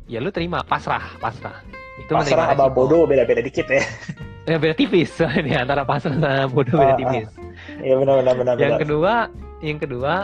Ya 0.10 0.18
lu 0.18 0.34
terima, 0.34 0.66
pasrah, 0.66 1.14
pasrah. 1.20 1.62
Itu 2.00 2.10
Pasrah 2.10 2.26
menerima 2.50 2.58
sama 2.58 2.74
bodoh 2.74 3.06
beda-beda 3.06 3.42
dikit 3.44 3.70
ya. 3.70 3.86
Ya 4.48 4.56
beda 4.58 4.76
tipis 4.76 5.12
ini 5.42 5.56
antara 5.56 5.84
pasrah 5.84 6.16
sama 6.16 6.48
bodoh 6.48 6.80
Ah, 6.80 6.82
beda 6.82 6.94
ah. 6.94 7.00
tipis. 7.00 7.28
Iya 7.84 7.96
benar 8.00 8.16
benar 8.24 8.34
benar. 8.40 8.54
Yang 8.56 8.72
benar. 8.72 8.82
kedua, 8.82 9.14
yang 9.60 9.80
kedua 9.80 10.16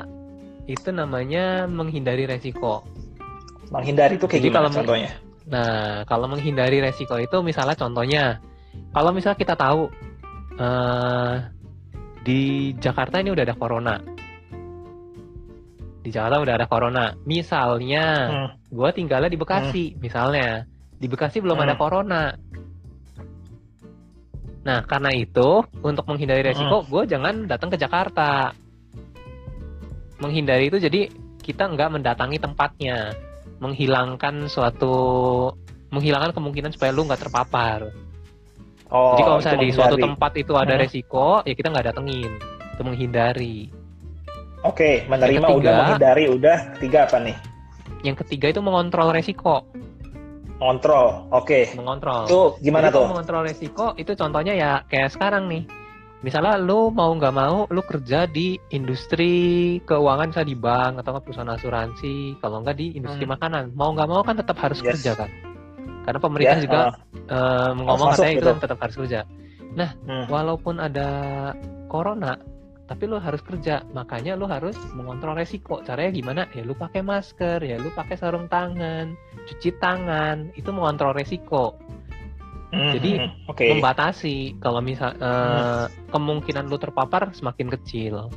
itu 0.66 0.90
namanya 0.90 1.70
menghindari 1.70 2.26
resiko. 2.26 2.82
Menghindari 3.70 4.18
itu 4.18 4.26
kayak 4.26 4.42
Jadi 4.42 4.50
gimana 4.50 4.68
kalau 4.70 4.78
contohnya? 4.82 5.12
Nah, 5.46 6.02
kalau 6.10 6.26
menghindari 6.26 6.78
resiko 6.82 7.22
itu 7.22 7.38
misalnya 7.46 7.78
contohnya, 7.78 8.24
kalau 8.94 9.14
misalnya 9.14 9.38
kita 9.38 9.54
tahu 9.54 9.94
uh, 10.58 11.36
di 12.26 12.74
Jakarta 12.82 13.22
ini 13.22 13.30
udah 13.30 13.46
ada 13.46 13.54
corona, 13.54 13.96
di 16.02 16.10
Jakarta 16.10 16.42
udah 16.42 16.54
ada 16.58 16.68
corona. 16.70 17.06
Misalnya, 17.26 18.06
hmm. 18.30 18.50
gue 18.74 18.90
tinggalnya 18.94 19.30
di 19.30 19.38
Bekasi, 19.38 19.86
hmm. 19.94 19.98
misalnya 20.02 20.66
di 20.98 21.08
Bekasi 21.10 21.42
belum 21.42 21.58
hmm. 21.58 21.66
ada 21.66 21.76
corona. 21.78 22.22
Nah, 24.66 24.82
karena 24.82 25.14
itu 25.14 25.62
untuk 25.86 26.10
menghindari 26.10 26.42
resiko, 26.42 26.82
hmm. 26.82 26.90
gue 26.90 27.04
jangan 27.06 27.36
datang 27.46 27.70
ke 27.70 27.78
Jakarta. 27.78 28.50
Menghindari 30.18 30.74
itu 30.74 30.82
jadi 30.82 31.06
kita 31.46 31.70
nggak 31.70 32.02
mendatangi 32.02 32.42
tempatnya 32.42 33.14
menghilangkan 33.62 34.50
suatu 34.50 34.94
menghilangkan 35.94 36.34
kemungkinan 36.34 36.74
supaya 36.74 36.90
lu 36.90 37.06
nggak 37.06 37.30
terpapar. 37.30 37.94
Oh, 38.90 39.18
Jadi 39.18 39.22
kalau 39.26 39.38
misalnya 39.42 39.62
di 39.62 39.74
suatu 39.74 39.98
tempat 39.98 40.32
itu 40.38 40.54
ada 40.58 40.74
hmm. 40.78 40.82
resiko, 40.82 41.42
ya 41.46 41.54
kita 41.54 41.74
nggak 41.74 41.86
datengin, 41.94 42.32
itu 42.74 42.82
menghindari. 42.82 43.58
Oke, 44.66 45.06
menerima 45.06 45.46
ketiga, 45.46 45.58
udah 45.62 45.74
menghindari, 45.78 46.24
udah 46.30 46.58
ketiga 46.78 47.00
apa 47.06 47.18
nih? 47.22 47.38
Yang 48.02 48.16
ketiga 48.26 48.46
itu 48.54 48.62
mengontrol 48.62 49.14
resiko. 49.14 49.66
Mengontrol, 50.56 51.28
oke. 51.36 51.46
Okay. 51.46 51.64
Mengontrol. 51.76 52.24
Itu 52.26 52.42
gimana 52.64 52.88
Jadi, 52.88 52.96
tuh? 52.96 53.06
Mengontrol 53.12 53.42
resiko 53.44 53.86
itu 54.00 54.12
contohnya 54.16 54.54
ya 54.56 54.72
kayak 54.88 55.12
sekarang 55.12 55.52
nih 55.52 55.64
misalnya 56.26 56.58
lu 56.58 56.90
mau 56.90 57.14
nggak 57.14 57.36
mau 57.38 57.70
lu 57.70 57.86
kerja 57.86 58.26
di 58.26 58.58
industri 58.74 59.78
keuangan 59.86 60.34
misalnya 60.34 60.50
di 60.50 60.58
bank 60.58 60.94
atau 61.06 61.22
perusahaan 61.22 61.54
asuransi 61.54 62.42
kalau 62.42 62.66
nggak 62.66 62.82
di 62.82 62.98
industri 62.98 63.30
hmm. 63.30 63.38
makanan 63.38 63.64
mau 63.78 63.94
nggak 63.94 64.10
mau 64.10 64.26
kan 64.26 64.42
tetap 64.42 64.58
harus 64.58 64.82
yes. 64.82 64.98
kerja 64.98 65.12
kan 65.14 65.30
karena 66.02 66.20
pemerintah 66.22 66.58
yeah, 66.58 66.66
juga 66.66 66.80
uh, 66.82 66.90
uh, 67.30 67.70
ngomong 67.78 68.08
katanya 68.18 68.34
itu 68.34 68.48
kan 68.50 68.58
tetap 68.58 68.80
harus 68.82 68.96
kerja 68.98 69.20
nah 69.78 69.90
hmm. 69.94 70.26
walaupun 70.26 70.76
ada 70.82 71.10
corona 71.94 72.42
tapi 72.86 73.10
lu 73.10 73.18
harus 73.18 73.42
kerja 73.42 73.82
makanya 73.98 74.38
lu 74.38 74.46
harus 74.46 74.77
mengontrol 74.94 75.34
resiko 75.34 75.82
caranya 75.82 76.12
gimana 76.13 76.42
ya 76.54 76.62
lu 76.62 76.77
pakai 76.77 77.01
masker 77.01 77.58
ya 77.65 77.82
lu 77.82 77.89
pakai 77.94 78.13
sarung 78.13 78.46
tangan 78.46 79.18
cuci 79.50 79.74
tangan 79.82 80.54
itu 80.54 80.70
mengontrol 80.70 81.18
resiko 81.18 81.74
Hmm, 82.75 82.92
Jadi 82.92 83.12
hmm, 83.24 83.48
okay. 83.48 83.72
membatasi 83.72 84.60
kalau 84.60 84.84
misal 84.84 85.15
uh, 85.24 85.88
hmm. 85.88 86.12
kemungkinan 86.12 86.68
lu 86.68 86.75
terpapar 86.75 87.32
semakin 87.32 87.72
kecil. 87.72 88.27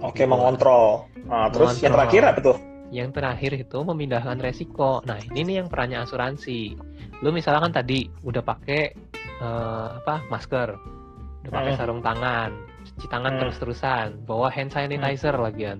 Oke, 0.00 0.22
okay, 0.22 0.26
mengontrol. 0.30 1.10
Nah, 1.26 1.50
terus 1.50 1.74
mengontrol. 1.74 1.82
yang 1.82 1.94
terakhir 1.98 2.22
apa 2.22 2.40
tuh? 2.40 2.56
Yang 2.90 3.10
terakhir 3.18 3.52
itu 3.66 3.78
memindahkan 3.82 4.38
resiko. 4.38 5.02
Nah, 5.02 5.18
ini 5.34 5.42
nih 5.42 5.54
yang 5.58 5.66
perannya 5.66 6.06
asuransi. 6.06 6.78
Lu 7.26 7.34
misalkan 7.34 7.74
tadi 7.74 8.06
udah 8.22 8.42
pakai 8.46 8.94
uh, 9.42 9.98
apa? 9.98 10.22
masker, 10.30 10.68
udah 11.46 11.50
pakai 11.50 11.72
hmm. 11.74 11.80
sarung 11.82 12.02
tangan, 12.06 12.50
cuci 12.84 13.06
tangan 13.08 13.36
hmm. 13.36 13.40
terus-terusan, 13.44 14.06
bawa 14.24 14.48
hand 14.52 14.72
sanitizer 14.72 15.34
hmm. 15.36 15.44
lagian. 15.44 15.78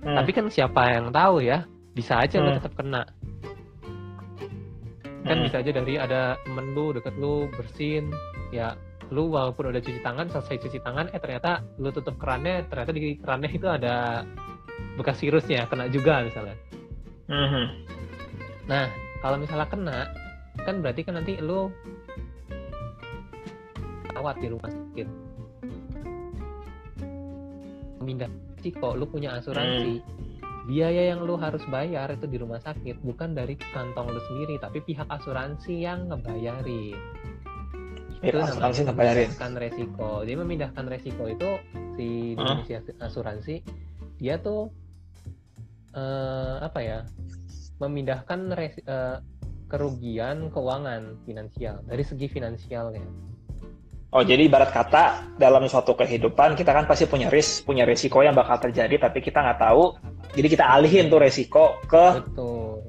Hmm. 0.00 0.16
Tapi 0.16 0.30
kan 0.32 0.46
siapa 0.48 0.82
yang 0.92 1.12
tahu 1.12 1.44
ya? 1.44 1.64
Bisa 1.92 2.20
aja 2.22 2.38
hmm. 2.38 2.44
lu 2.46 2.50
tetap 2.56 2.72
kena 2.78 3.02
kan 5.24 5.36
hmm. 5.36 5.46
bisa 5.48 5.56
aja 5.60 5.70
dari 5.70 5.94
ada 6.00 6.40
temen 6.42 6.72
lu 6.72 6.96
deket 6.96 7.14
lu 7.20 7.46
bersin 7.52 8.08
ya 8.50 8.72
lu 9.12 9.28
walaupun 9.28 9.68
udah 9.74 9.82
cuci 9.82 10.00
tangan 10.00 10.30
selesai 10.32 10.56
cuci 10.64 10.78
tangan 10.80 11.12
eh 11.12 11.20
ternyata 11.20 11.60
lu 11.76 11.92
tutup 11.92 12.16
kerannya 12.16 12.64
ternyata 12.70 12.90
di 12.94 13.18
kerannya 13.18 13.50
itu 13.52 13.66
ada 13.68 14.24
bekas 14.96 15.20
virusnya 15.20 15.68
kena 15.68 15.90
juga 15.92 16.24
misalnya 16.24 16.56
hmm. 17.28 17.66
nah 18.64 18.88
kalau 19.20 19.36
misalnya 19.36 19.68
kena 19.68 19.98
kan 20.64 20.80
berarti 20.80 21.00
kan 21.04 21.20
nanti 21.20 21.36
lu 21.42 21.68
rawat 24.16 24.40
di 24.40 24.48
rumah 24.48 24.70
sakit 24.72 25.08
pindah 28.00 28.30
sih 28.64 28.72
kok 28.72 28.96
lu 28.96 29.04
punya 29.04 29.36
asuransi 29.36 30.00
hmm. 30.00 30.68
biaya 30.68 31.12
yang 31.12 31.24
lu 31.24 31.36
harus 31.36 31.60
bayar 31.68 32.08
itu 32.12 32.24
di 32.28 32.36
rumah 32.40 32.60
sakit 32.60 33.00
bukan 33.04 33.36
dari 33.36 33.56
kantong 33.72 34.08
lu 34.12 34.20
sendiri 34.32 34.56
tapi 34.60 34.80
pihak 34.84 35.08
asuransi 35.08 35.84
yang 35.84 36.08
ngebayarin. 36.08 36.96
Itu 38.20 38.36
asuransi 38.36 38.84
ngebayarin. 38.88 39.28
memindahkan 39.32 39.52
resiko. 39.56 40.10
Jadi 40.24 40.36
memindahkan 40.36 40.84
resiko 40.88 41.24
itu 41.28 41.50
si 41.96 42.36
asuransi 43.00 43.64
dia 44.20 44.36
tuh 44.36 44.68
uh, 45.96 46.60
apa 46.60 46.80
ya 46.84 46.98
memindahkan 47.80 48.52
res, 48.52 48.76
uh, 48.84 49.24
kerugian 49.72 50.52
keuangan 50.52 51.16
finansial 51.24 51.80
dari 51.88 52.04
segi 52.04 52.28
finansialnya 52.28 53.29
Oh, 54.10 54.26
jadi 54.26 54.50
ibarat 54.50 54.74
kata 54.74 55.38
dalam 55.38 55.62
suatu 55.70 55.94
kehidupan 55.94 56.58
kita 56.58 56.74
kan 56.74 56.82
pasti 56.82 57.06
punya 57.06 57.30
risk, 57.30 57.62
punya 57.62 57.86
resiko 57.86 58.26
yang 58.26 58.34
bakal 58.34 58.58
terjadi, 58.58 58.98
tapi 58.98 59.22
kita 59.22 59.38
nggak 59.38 59.62
tahu. 59.62 59.94
Jadi 60.34 60.46
kita 60.50 60.66
alihin 60.66 61.06
tuh 61.06 61.22
resiko 61.22 61.78
ke 61.86 62.18
Betul. 62.18 62.82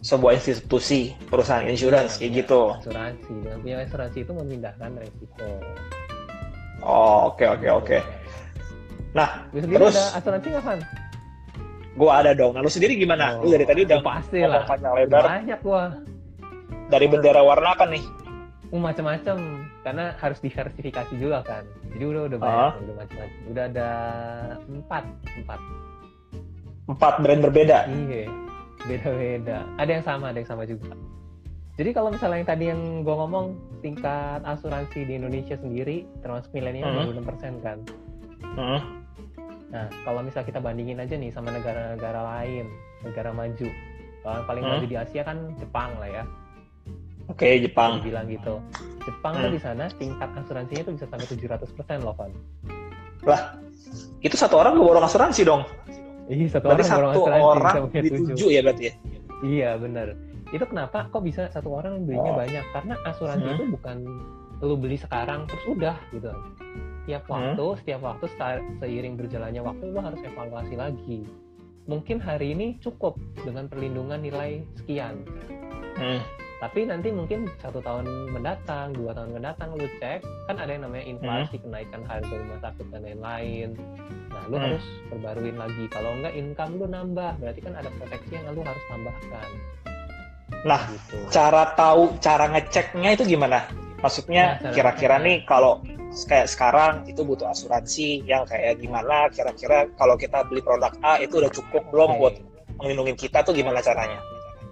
sebuah 0.00 0.32
institusi, 0.40 1.12
perusahaan 1.28 1.68
insurance, 1.68 2.16
ya, 2.16 2.24
kayak 2.24 2.32
gitu. 2.40 2.72
Asuransi, 2.72 3.32
dengan 3.44 3.58
punya 3.60 3.76
asuransi 3.84 4.18
itu 4.24 4.32
memindahkan 4.32 4.90
resiko. 4.96 5.48
Oh, 6.80 7.36
oke 7.36 7.44
okay, 7.44 7.46
oke 7.52 7.60
okay, 7.60 7.68
oke. 7.68 7.84
Okay. 7.84 8.00
Nah, 9.12 9.28
terus 9.52 9.92
ada 9.92 10.24
asuransi 10.24 10.46
nggak 10.56 10.64
kan? 10.64 10.78
Gua 12.00 12.10
ada 12.24 12.32
dong. 12.32 12.56
Nah, 12.56 12.64
lu 12.64 12.72
sendiri 12.72 12.96
gimana? 12.96 13.36
Oh, 13.36 13.44
lu 13.44 13.60
dari 13.60 13.68
tadi 13.68 13.84
udah 13.84 14.00
pasti 14.00 14.40
lah. 14.40 14.64
Banyak 15.04 15.60
gua. 15.60 16.00
Dari 16.88 17.04
bendera 17.12 17.44
warna 17.44 17.76
apa 17.76 17.84
nih? 17.84 18.00
Oh, 18.72 18.80
macam-macam 18.80 19.65
karena 19.86 20.18
harus 20.18 20.42
diversifikasi 20.42 21.14
juga 21.14 21.46
kan. 21.46 21.62
Jadi 21.94 22.04
udah 22.10 22.22
udah 22.26 22.38
banyak 22.42 22.58
uh. 22.74 22.82
udah 22.82 22.94
macam-macam. 22.98 23.40
Udah 23.54 23.64
ada 23.70 23.90
empat 24.66 25.04
empat. 25.38 25.60
Empat 26.90 27.14
brand 27.22 27.40
berbeda? 27.46 27.78
Iya 27.86 28.26
beda-beda. 28.86 29.62
Ada 29.78 29.90
yang 29.98 30.04
sama 30.06 30.34
ada 30.34 30.38
yang 30.42 30.50
sama 30.50 30.66
juga. 30.66 30.90
Jadi 31.76 31.90
kalau 31.92 32.08
misalnya 32.08 32.40
yang 32.40 32.48
tadi 32.48 32.64
yang 32.72 32.82
gue 33.04 33.14
ngomong 33.14 33.46
tingkat 33.84 34.40
asuransi 34.42 35.04
di 35.04 35.20
Indonesia 35.20 35.60
sendiri 35.60 36.08
termasuk 36.24 36.50
milenial 36.56 36.88
uh 36.88 37.06
-huh. 37.06 37.22
persen 37.22 37.60
kan. 37.62 37.78
Uh 38.42 38.58
-huh. 38.58 38.80
nah 39.66 39.86
kalau 40.06 40.22
misalnya 40.22 40.46
kita 40.50 40.60
bandingin 40.62 41.02
aja 41.02 41.14
nih 41.18 41.30
sama 41.30 41.52
negara-negara 41.52 42.20
lain 42.42 42.66
negara 43.06 43.30
maju. 43.30 43.68
Paling 44.26 44.62
uh 44.64 44.66
-huh. 44.66 44.78
maju 44.82 44.86
di 44.88 44.96
Asia 44.98 45.22
kan 45.22 45.54
Jepang 45.60 45.94
lah 46.02 46.10
ya 46.10 46.24
Oke, 47.26 47.42
okay, 47.42 47.52
Jepang. 47.58 47.98
Bilang 48.06 48.30
gitu. 48.30 48.62
Jepang 49.02 49.34
hmm. 49.38 49.42
tuh 49.42 49.50
di 49.50 49.60
sana 49.62 49.84
tingkat 49.98 50.30
asuransinya 50.34 50.82
tuh 50.86 50.94
bisa 50.94 51.06
sampai 51.10 51.26
700% 51.26 52.06
loh, 52.06 52.14
Van. 52.14 52.30
Lah, 53.26 53.40
itu 54.22 54.34
satu 54.38 54.58
orang 54.62 54.78
gue 54.78 54.86
borong 54.86 55.06
asuransi 55.06 55.42
dong. 55.42 55.62
Iya, 56.26 56.58
satu 56.58 56.70
berarti 56.70 56.90
orang 56.90 57.12
satu 57.14 57.46
orang 57.46 57.74
di 57.94 58.10
tujuh 58.10 58.48
ya 58.50 58.60
berarti 58.62 58.82
ya? 58.90 58.92
Iya, 59.46 59.70
benar. 59.78 60.14
Itu 60.50 60.64
kenapa 60.66 61.06
kok 61.10 61.22
bisa 61.22 61.50
satu 61.50 61.70
orang 61.74 62.06
belinya 62.06 62.34
oh. 62.34 62.38
banyak? 62.38 62.64
Karena 62.74 62.94
asuransi 63.06 63.46
hmm. 63.46 63.54
itu 63.58 63.64
bukan 63.74 63.96
lu 64.62 64.74
beli 64.78 64.98
sekarang 64.98 65.46
terus 65.50 65.64
udah 65.70 65.96
gitu. 66.14 66.30
Tiap 67.06 67.26
hmm. 67.26 67.34
waktu, 67.34 67.64
hmm. 67.66 67.78
setiap 67.82 68.00
waktu 68.02 68.26
seiring 68.82 69.14
berjalannya 69.18 69.62
waktu 69.62 69.84
lu 69.86 69.98
harus 70.02 70.18
evaluasi 70.22 70.74
lagi. 70.78 71.26
Mungkin 71.86 72.18
hari 72.18 72.54
ini 72.54 72.78
cukup 72.82 73.14
dengan 73.46 73.70
perlindungan 73.70 74.18
nilai 74.18 74.66
sekian. 74.78 75.22
Hmm 75.98 76.45
tapi 76.56 76.88
nanti 76.88 77.12
mungkin 77.12 77.44
satu 77.60 77.84
tahun 77.84 78.32
mendatang 78.32 78.96
dua 78.96 79.12
tahun 79.12 79.36
mendatang 79.36 79.76
lu 79.76 79.84
cek 80.00 80.24
kan 80.48 80.56
ada 80.56 80.72
yang 80.72 80.88
namanya 80.88 81.04
inflasi 81.04 81.60
hmm. 81.60 81.64
kenaikan 81.68 82.02
harga 82.08 82.32
rumah 82.32 82.58
sakit 82.64 82.86
dan 82.88 83.00
lain-lain 83.04 83.68
nah 84.32 84.42
lu 84.48 84.56
hmm. 84.56 84.64
harus 84.64 84.84
perbaruin 85.12 85.56
lagi 85.60 85.84
kalau 85.92 86.10
enggak 86.16 86.32
income 86.32 86.72
lu 86.80 86.86
nambah 86.88 87.32
berarti 87.36 87.60
kan 87.60 87.74
ada 87.76 87.90
proteksi 88.00 88.32
yang 88.32 88.56
lu 88.56 88.64
harus 88.64 88.84
tambahkan 88.88 89.48
nah 90.64 90.82
gitu. 90.88 91.16
cara 91.28 91.62
tahu 91.76 92.16
cara 92.24 92.44
ngeceknya 92.48 93.10
itu 93.20 93.24
gimana 93.36 93.68
maksudnya 94.00 94.56
nah, 94.64 94.72
kira-kira 94.72 95.20
nih 95.20 95.44
kalau 95.44 95.84
kayak 96.24 96.48
sekarang 96.48 97.04
itu 97.04 97.20
butuh 97.20 97.52
asuransi 97.52 98.24
yang 98.24 98.48
kayak 98.48 98.80
gimana 98.80 99.28
kira-kira 99.28 99.92
kalau 100.00 100.16
kita 100.16 100.40
beli 100.48 100.64
produk 100.64 100.96
A 101.04 101.20
itu 101.20 101.36
udah 101.36 101.52
cukup 101.52 101.84
belum 101.92 102.16
okay. 102.16 102.20
buat 102.20 102.34
melindungi 102.80 103.28
kita 103.28 103.44
tuh 103.44 103.52
gimana 103.52 103.84
caranya 103.84 104.16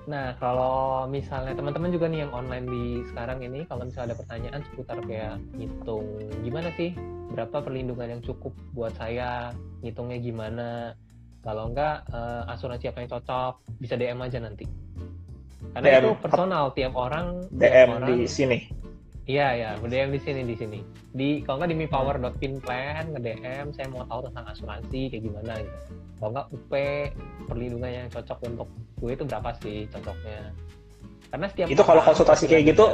Nah, 0.04 0.36
kalau 0.36 1.08
misalnya 1.08 1.56
teman-teman 1.56 1.88
juga 1.88 2.12
nih 2.12 2.28
yang 2.28 2.32
online 2.36 2.66
di 2.68 2.84
sekarang 3.08 3.40
ini, 3.40 3.64
kalau 3.64 3.88
misalnya 3.88 4.12
ada 4.12 4.16
pertanyaan 4.20 4.60
seputar 4.68 5.00
kayak 5.00 5.40
ngitung 5.56 6.04
gimana 6.44 6.68
sih 6.76 6.92
berapa 7.32 7.64
perlindungan 7.64 8.18
yang 8.18 8.22
cukup 8.22 8.52
buat 8.76 8.92
saya, 9.00 9.50
ngitungnya 9.80 10.20
gimana, 10.20 10.94
kalau 11.42 11.72
enggak 11.72 12.04
uh, 12.12 12.46
asuransi 12.52 12.92
apa 12.92 13.02
yang 13.02 13.10
cocok, 13.10 13.52
bisa 13.80 13.94
DM 13.96 14.20
aja 14.22 14.38
nanti. 14.38 14.64
Karena 15.74 15.86
DM, 15.88 16.00
itu 16.04 16.10
personal 16.20 16.64
tiap 16.76 16.94
orang. 16.94 17.48
DM 17.50 17.72
tiap 17.72 17.88
orang, 17.98 18.08
di 18.14 18.28
sini. 18.28 18.58
Iya 19.24 19.46
ya, 19.56 19.70
DM 19.80 20.12
di 20.12 20.20
sini 20.20 20.40
di 20.44 20.52
sini. 20.52 20.78
Di 21.16 21.40
kalau 21.48 21.64
nggak 21.64 21.72
di 21.72 21.78
mipower.pinplan 21.80 23.16
nge-DM 23.16 23.72
saya 23.72 23.88
mau 23.88 24.04
tahu 24.04 24.28
tentang 24.28 24.44
asuransi 24.52 25.00
kayak 25.08 25.22
gimana 25.24 25.52
gitu. 25.64 25.78
Kalau 26.20 26.30
nggak 26.36 26.46
UP 26.52 26.72
perlindungan 27.48 27.90
yang 28.04 28.06
cocok 28.12 28.38
untuk 28.44 28.68
gue 29.00 29.10
itu 29.16 29.24
berapa 29.24 29.50
sih 29.64 29.88
cocoknya? 29.88 30.52
Karena 31.32 31.46
setiap 31.48 31.66
itu 31.72 31.82
kalau 31.82 32.02
konsultasi 32.04 32.44
kayak 32.44 32.64
gitu 32.76 32.84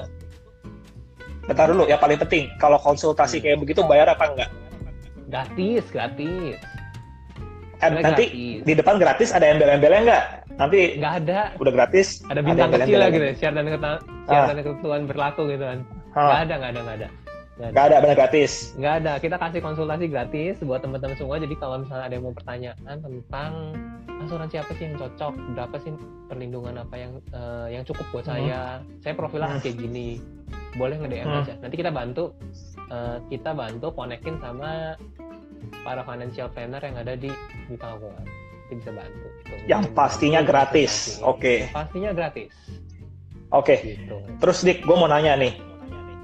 bentar 1.50 1.66
dulu 1.66 1.82
ya 1.90 1.98
paling 1.98 2.20
penting 2.22 2.46
kalau 2.62 2.78
konsultasi 2.78 3.42
hmm. 3.42 3.44
kayak 3.50 3.58
begitu 3.66 3.80
bayar 3.82 4.06
apa 4.14 4.24
enggak? 4.30 4.50
Gratis 5.26 5.84
gratis. 5.90 6.56
Eh, 7.80 7.90
nanti 7.90 8.24
gratis. 8.30 8.62
di 8.70 8.72
depan 8.78 9.02
gratis 9.02 9.34
ada 9.34 9.50
embel-embelnya 9.50 10.00
enggak? 10.06 10.24
Nanti 10.62 10.94
nggak 10.94 11.14
ada. 11.26 11.40
udah 11.58 11.72
gratis 11.74 12.22
ada 12.30 12.38
bintang 12.38 12.70
ada 12.70 12.86
kecil 12.86 12.98
lah 13.02 13.08
gitu 13.10 13.26
syarat 13.34 13.54
dan 13.66 14.56
ketentuan 14.62 15.02
berlaku 15.10 15.50
gitu 15.50 15.66
kan 15.66 15.80
ah. 16.14 16.22
nggak 16.26 16.40
ada 16.46 16.54
nggak 16.58 16.70
ada 16.70 16.80
nggak 16.82 16.98
ada 17.04 17.08
Gak 17.60 17.92
ada 17.92 17.96
benar 18.00 18.16
gratis. 18.16 18.72
Gak 18.80 19.04
ada. 19.04 19.12
Kita 19.20 19.36
kasih 19.36 19.60
konsultasi 19.60 20.08
gratis 20.08 20.56
buat 20.64 20.80
teman-teman 20.80 21.12
semua. 21.20 21.36
Jadi 21.36 21.54
kalau 21.60 21.84
misalnya 21.84 22.08
ada 22.08 22.14
yang 22.16 22.24
mau 22.24 22.32
pertanyaan 22.32 22.96
tentang 23.04 23.52
asuransi 24.24 24.56
apa 24.60 24.72
sih 24.80 24.84
yang 24.88 24.96
cocok, 24.96 25.34
berapa 25.56 25.76
sih 25.84 25.92
perlindungan 26.32 26.80
apa 26.80 26.96
yang 26.96 27.12
uh, 27.36 27.68
yang 27.68 27.84
cukup 27.84 28.08
buat 28.16 28.24
hmm. 28.24 28.32
saya. 28.32 28.60
Saya 29.04 29.12
profilnya 29.12 29.60
hmm. 29.60 29.64
kayak 29.64 29.76
gini. 29.76 30.08
Boleh 30.80 30.96
nge-DM 31.04 31.28
hmm. 31.28 31.40
aja. 31.44 31.54
Nanti 31.60 31.76
kita 31.76 31.92
bantu 31.92 32.32
uh, 32.88 33.18
kita 33.28 33.50
bantu 33.52 33.86
konekin 33.92 34.40
sama 34.40 34.96
para 35.84 36.00
financial 36.08 36.48
planner 36.48 36.80
yang 36.80 36.96
ada 36.96 37.12
di 37.12 37.28
di 37.68 37.76
Taiwan. 37.76 38.24
Kita 38.72 38.74
bisa 38.80 38.90
bantu. 38.96 39.26
Yang 39.68 39.84
pastinya 39.92 40.40
gratis. 40.40 41.20
Oke. 41.20 41.68
Okay. 41.68 41.74
Pastinya 41.76 42.16
gratis. 42.16 42.56
Oke. 43.52 43.76
Okay. 43.76 43.78
Gitu. 44.00 44.16
Terus 44.40 44.58
Dik, 44.64 44.78
gue 44.88 44.96
mau 44.96 45.10
nanya 45.10 45.36
nih 45.36 45.69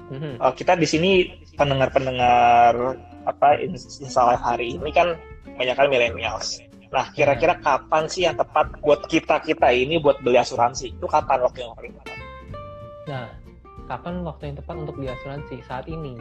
Mm-hmm. 0.07 0.33
Uh, 0.39 0.53
kita 0.55 0.79
di 0.79 0.87
sini 0.87 1.11
pendengar-pendengar 1.59 2.95
apa 3.27 3.59
insya 3.59 4.39
hari 4.39 4.79
ini 4.79 4.89
kan 4.95 5.19
banyak 5.59 5.75
kan 5.75 5.87
millennials. 5.91 6.63
Nah, 6.87 7.11
kira-kira 7.11 7.59
kapan 7.59 8.07
sih 8.07 8.23
yang 8.23 8.39
tepat 8.39 8.71
buat 8.79 9.03
kita 9.11 9.43
kita 9.43 9.67
ini 9.75 9.99
buat 9.99 10.23
beli 10.23 10.39
asuransi? 10.39 10.95
Itu 10.95 11.11
kapan 11.11 11.43
waktu 11.43 11.67
yang 11.67 11.75
paling 11.75 11.93
tepat? 11.99 12.17
Nah, 13.11 13.27
kapan 13.91 14.13
waktu 14.23 14.43
yang 14.51 14.55
tepat 14.63 14.75
untuk 14.79 14.95
beli 14.95 15.11
asuransi? 15.11 15.55
Saat 15.67 15.91
ini. 15.91 16.15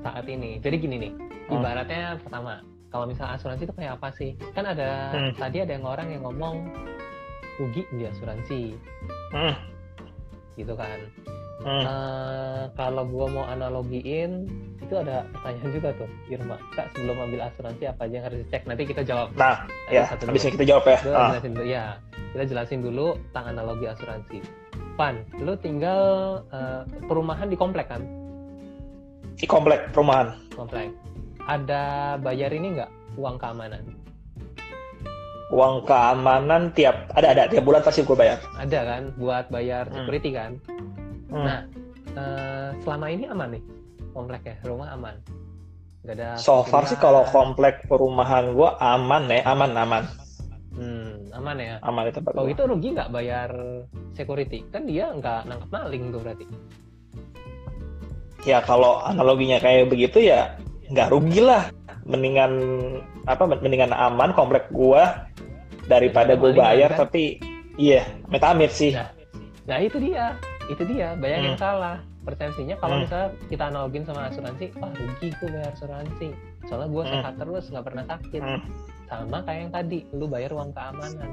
Saat 0.00 0.24
ini. 0.24 0.56
Jadi 0.64 0.76
gini 0.80 0.96
nih, 0.96 1.12
hmm. 1.12 1.56
ibaratnya 1.60 2.16
pertama, 2.24 2.64
kalau 2.88 3.04
misalnya 3.04 3.36
asuransi 3.36 3.68
itu 3.68 3.74
kayak 3.76 4.00
apa 4.00 4.08
sih? 4.16 4.30
Kan 4.56 4.64
ada 4.64 5.12
hmm. 5.12 5.32
tadi 5.36 5.60
ada 5.60 5.72
yang 5.76 5.84
orang 5.84 6.08
yang 6.08 6.22
ngomong 6.24 6.72
rugi 7.60 7.84
di 7.92 8.08
asuransi. 8.08 8.60
Hmm. 9.36 9.54
Gitu 10.56 10.72
kan. 10.72 10.98
Hmm. 11.62 11.84
Uh, 11.86 12.64
kalau 12.74 13.06
gua 13.06 13.26
mau 13.30 13.44
analogiin 13.46 14.50
itu 14.92 14.94
ada 15.00 15.24
pertanyaan 15.32 15.70
juga 15.72 15.88
tuh 15.96 16.08
Irma. 16.28 16.56
Kak 16.76 16.92
sebelum 16.92 17.16
ambil 17.16 17.40
asuransi 17.48 17.88
apa 17.88 18.04
aja 18.04 18.14
yang 18.20 18.26
harus 18.28 18.38
dicek? 18.44 18.62
Nanti 18.68 18.82
kita 18.84 19.02
jawab. 19.06 19.32
Nah 19.38 19.64
ya 19.88 20.04
habisnya 20.04 20.52
kita 20.52 20.66
jawab 20.68 20.84
ya. 20.84 20.98
Ah. 21.08 21.32
jelasin 21.32 21.52
dulu 21.56 21.64
ya. 21.64 21.84
Kita 22.36 22.44
jelasin 22.44 22.80
dulu 22.84 23.06
tentang 23.30 23.56
analogi 23.56 23.86
asuransi. 23.88 24.38
Pan 25.00 25.24
lu 25.40 25.56
tinggal 25.56 26.02
uh, 26.52 26.84
perumahan 27.08 27.48
di 27.48 27.56
komplek 27.56 27.88
kan? 27.88 28.04
Di 29.38 29.48
komplek 29.48 29.88
perumahan. 29.96 30.36
Komplek. 30.52 30.92
Ada 31.48 32.18
bayar 32.20 32.52
ini 32.52 32.76
nggak 32.76 32.90
uang 33.16 33.40
keamanan? 33.40 33.96
Uang 35.48 35.88
keamanan 35.88 36.68
tiap 36.76 37.08
ada 37.16 37.32
ada. 37.32 37.42
Tiap 37.48 37.64
bulan 37.64 37.80
pasti 37.80 38.04
gue 38.04 38.12
bayar. 38.12 38.44
Ada 38.60 38.80
kan 38.84 39.02
buat 39.16 39.48
bayar 39.48 39.88
security 39.88 40.36
hmm. 40.36 40.38
kan 40.38 40.52
Hmm. 41.32 41.44
Nah, 41.48 41.58
uh, 42.14 42.68
selama 42.84 43.06
ini 43.08 43.24
aman 43.26 43.56
nih 43.56 43.64
komplek 44.12 44.42
ya, 44.44 44.56
rumah 44.68 44.92
aman. 44.92 45.16
Gak 46.04 46.14
ada. 46.18 46.28
So 46.36 46.66
far 46.66 46.84
sih 46.84 46.98
kalau 47.00 47.24
komplek 47.32 47.88
perumahan 47.88 48.52
gua 48.52 48.76
aman 48.76 49.32
ya, 49.32 49.40
aman 49.48 49.72
aman. 49.72 50.04
Hmm, 50.76 51.32
aman 51.32 51.56
ya. 51.56 51.74
Aman 51.80 52.12
itu. 52.12 52.20
Kalau 52.20 52.48
itu 52.48 52.62
rugi 52.68 52.88
nggak 52.92 53.12
bayar 53.12 53.50
security? 54.12 54.66
Kan 54.68 54.84
dia 54.84 55.08
nggak 55.12 55.48
nangkep 55.48 55.70
maling 55.72 56.12
tuh 56.12 56.20
berarti. 56.20 56.46
Ya 58.42 58.58
kalau 58.66 58.98
analoginya 59.06 59.62
kayak 59.62 59.88
begitu 59.88 60.20
ya 60.20 60.58
nggak 60.92 61.08
rugi 61.14 61.40
lah. 61.40 61.70
Mendingan 62.02 62.52
apa? 63.24 63.46
Mendingan 63.46 63.94
aman 63.94 64.34
komplek 64.34 64.68
gua 64.74 65.30
daripada 65.86 66.38
gue 66.38 66.54
bayar 66.54 66.94
kan? 66.94 67.06
tapi 67.06 67.38
iya 67.78 68.06
metamit 68.30 68.70
sih. 68.74 68.94
Nah, 68.94 69.10
nah 69.66 69.78
itu 69.82 69.98
dia 69.98 70.38
itu 70.70 70.82
dia 70.86 71.18
banyak 71.18 71.38
hmm. 71.42 71.48
yang 71.52 71.58
salah 71.58 71.96
persepsinya 72.22 72.76
kalau 72.78 72.98
hmm. 72.98 73.02
misalnya 73.06 73.28
kita 73.50 73.64
analogin 73.66 74.04
sama 74.06 74.30
asuransi 74.30 74.64
wah 74.78 74.92
rugi 74.94 75.28
gue 75.34 75.48
bayar 75.50 75.70
asuransi 75.74 76.28
soalnya 76.70 76.88
gue 76.90 77.02
hmm. 77.02 77.12
sehat 77.18 77.34
terus 77.38 77.64
nggak 77.70 77.86
pernah 77.86 78.04
sakit 78.06 78.42
hmm. 78.42 78.60
sama 79.10 79.38
kayak 79.42 79.60
yang 79.66 79.72
tadi 79.74 79.98
lu 80.14 80.26
bayar 80.30 80.50
uang 80.54 80.70
keamanan 80.70 81.30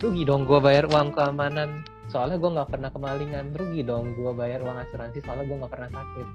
rugi 0.00 0.22
dong 0.24 0.42
gue 0.48 0.58
bayar 0.60 0.84
uang 0.88 1.08
keamanan 1.12 1.70
soalnya 2.08 2.36
gue 2.36 2.50
nggak 2.52 2.70
pernah 2.70 2.90
kemalingan 2.92 3.46
rugi 3.56 3.82
dong 3.84 4.12
gue 4.16 4.32
bayar 4.32 4.60
uang 4.64 4.76
asuransi 4.88 5.18
soalnya 5.24 5.44
gue 5.48 5.56
nggak 5.60 5.72
pernah 5.72 5.90
sakit 5.92 6.28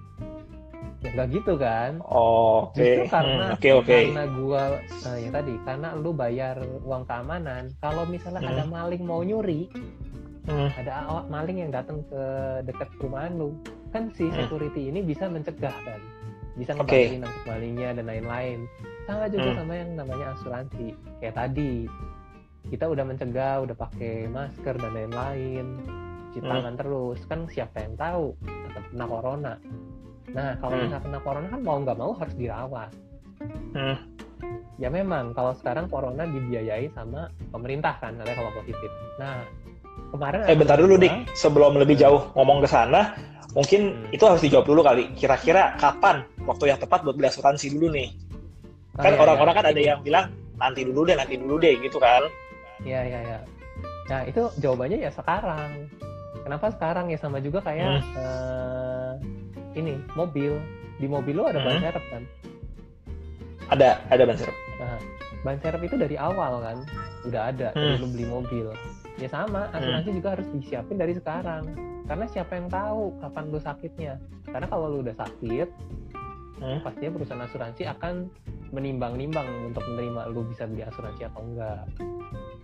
ya 1.00 1.10
nggak 1.16 1.28
gitu 1.32 1.54
kan 1.56 2.04
oh 2.04 2.68
okay. 2.68 2.76
justru 3.00 3.04
karena 3.08 3.46
hmm, 3.48 3.56
okay, 3.56 3.72
okay. 3.72 4.02
karena 4.12 4.24
gue 4.28 4.64
nah, 5.08 5.16
ya 5.16 5.30
tadi 5.32 5.54
karena 5.64 5.90
lu 5.96 6.12
bayar 6.12 6.56
uang 6.84 7.04
keamanan 7.08 7.64
kalau 7.80 8.04
misalnya 8.04 8.44
hmm. 8.44 8.52
ada 8.52 8.64
maling 8.68 9.04
mau 9.08 9.24
nyuri 9.24 9.72
hmm. 10.50 10.70
ada 10.82 10.92
awak 11.08 11.26
maling 11.30 11.58
yang 11.62 11.72
datang 11.72 12.02
ke 12.10 12.24
dekat 12.66 12.90
perumahan 12.98 13.38
lu 13.38 13.54
kan 13.94 14.10
si 14.18 14.28
hmm. 14.28 14.36
security 14.36 14.90
ini 14.90 15.06
bisa 15.06 15.30
mencegah 15.30 15.74
kan 15.86 16.02
bisa 16.58 16.76
ngebantuin 16.76 17.24
okay. 17.24 17.46
malingnya 17.48 17.90
dan 17.96 18.06
lain-lain 18.10 18.60
sama 19.08 19.26
juga 19.32 19.50
hmm. 19.56 19.58
sama 19.64 19.74
yang 19.78 19.92
namanya 19.96 20.26
asuransi 20.36 20.88
kayak 21.24 21.36
tadi 21.38 21.88
kita 22.68 22.86
udah 22.86 23.06
mencegah 23.08 23.56
udah 23.64 23.76
pakai 23.78 24.28
masker 24.28 24.76
dan 24.76 24.92
lain-lain 24.92 25.66
cuci 26.30 26.46
hmm. 26.46 26.52
tangan 26.52 26.76
terus 26.76 27.20
kan 27.26 27.40
siapa 27.50 27.78
yang 27.82 27.96
tahu 27.96 28.26
tetap 28.46 28.84
kena 28.92 29.06
corona 29.08 29.54
nah 30.30 30.54
kalau 30.62 30.76
hmm. 30.78 30.84
misalnya 30.86 31.06
kena 31.08 31.20
corona 31.24 31.48
kan 31.50 31.62
mau 31.64 31.78
nggak 31.82 31.98
mau 31.98 32.12
harus 32.14 32.36
dirawat 32.38 32.92
hmm. 33.74 33.98
ya 34.78 34.90
memang 34.92 35.34
kalau 35.34 35.56
sekarang 35.58 35.90
corona 35.90 36.28
dibiayai 36.28 36.92
sama 36.94 37.32
pemerintah 37.50 37.98
kan 37.98 38.14
kalau 38.20 38.52
positif 38.62 38.92
nah 39.18 39.42
kemarin 40.12 40.40
eh 40.46 40.58
bentar 40.58 40.78
dulu 40.78 40.96
dik. 40.98 41.34
Sebelum 41.34 41.78
lebih 41.78 41.96
jauh 41.98 42.34
ngomong 42.36 42.66
ke 42.66 42.68
sana 42.70 43.16
mungkin 43.54 44.06
hmm. 44.10 44.16
itu 44.16 44.24
harus 44.26 44.42
dijawab 44.44 44.66
dulu 44.66 44.82
kali. 44.86 45.14
Kira-kira 45.18 45.78
kapan 45.78 46.26
waktu 46.46 46.74
yang 46.74 46.80
tepat 46.82 47.02
buat 47.06 47.16
beli 47.18 47.30
asuransi 47.30 47.74
dulu 47.74 47.94
nih? 47.94 48.10
Oh, 48.98 49.04
kan 49.06 49.14
iya, 49.16 49.20
orang-orang 49.22 49.54
iya, 49.54 49.60
kan 49.62 49.72
ada 49.72 49.82
yang 49.82 50.00
bilang 50.04 50.26
nanti 50.60 50.82
dulu 50.84 51.08
deh 51.08 51.16
nanti 51.16 51.34
dulu 51.40 51.56
deh 51.58 51.74
gitu 51.80 51.98
kan? 51.98 52.28
Iya 52.84 53.02
iya 53.06 53.20
iya. 53.24 53.40
Nah 54.10 54.22
itu 54.26 54.42
jawabannya 54.60 54.98
ya 55.02 55.12
sekarang. 55.14 55.88
Kenapa 56.44 56.66
sekarang? 56.74 57.06
Ya 57.14 57.18
sama 57.22 57.38
juga 57.42 57.62
kayak 57.62 58.02
hmm. 58.02 58.14
uh, 58.18 59.14
ini 59.78 59.98
mobil. 60.18 60.58
Di 61.00 61.08
mobil 61.08 61.32
lo 61.32 61.48
ada 61.48 61.64
hmm. 61.64 61.68
ban 61.68 61.80
serep 61.80 62.06
kan? 62.12 62.24
Ada 63.70 63.90
ada 64.12 64.24
ban 64.28 64.38
serep. 64.38 64.58
Nah 64.82 64.98
ban 65.46 65.58
serep 65.64 65.82
itu 65.86 65.96
dari 65.96 66.16
awal 66.20 66.60
kan? 66.60 66.78
Udah 67.24 67.42
ada 67.54 67.72
hmm. 67.74 68.04
lo 68.04 68.08
beli 68.12 68.26
mobil 68.28 68.68
ya 69.20 69.30
sama 69.30 69.68
asuransi 69.76 70.10
hmm. 70.10 70.18
juga 70.24 70.30
harus 70.40 70.48
disiapin 70.56 70.98
dari 70.98 71.14
sekarang. 71.14 71.64
Karena 72.10 72.26
siapa 72.26 72.58
yang 72.58 72.68
tahu 72.72 73.14
kapan 73.22 73.44
lu 73.54 73.60
sakitnya. 73.62 74.14
Karena 74.50 74.68
kalau 74.72 74.86
lu 74.90 74.98
udah 75.06 75.16
sakit 75.20 75.70
hmm. 76.60 76.80
pastinya 76.84 77.12
perusahaan 77.20 77.44
asuransi 77.46 77.84
akan 77.88 78.14
menimbang-nimbang 78.70 79.48
untuk 79.74 79.82
menerima 79.94 80.30
lu 80.30 80.46
bisa 80.46 80.66
beli 80.70 80.84
asuransi 80.86 81.22
atau 81.26 81.42
enggak. 81.42 81.84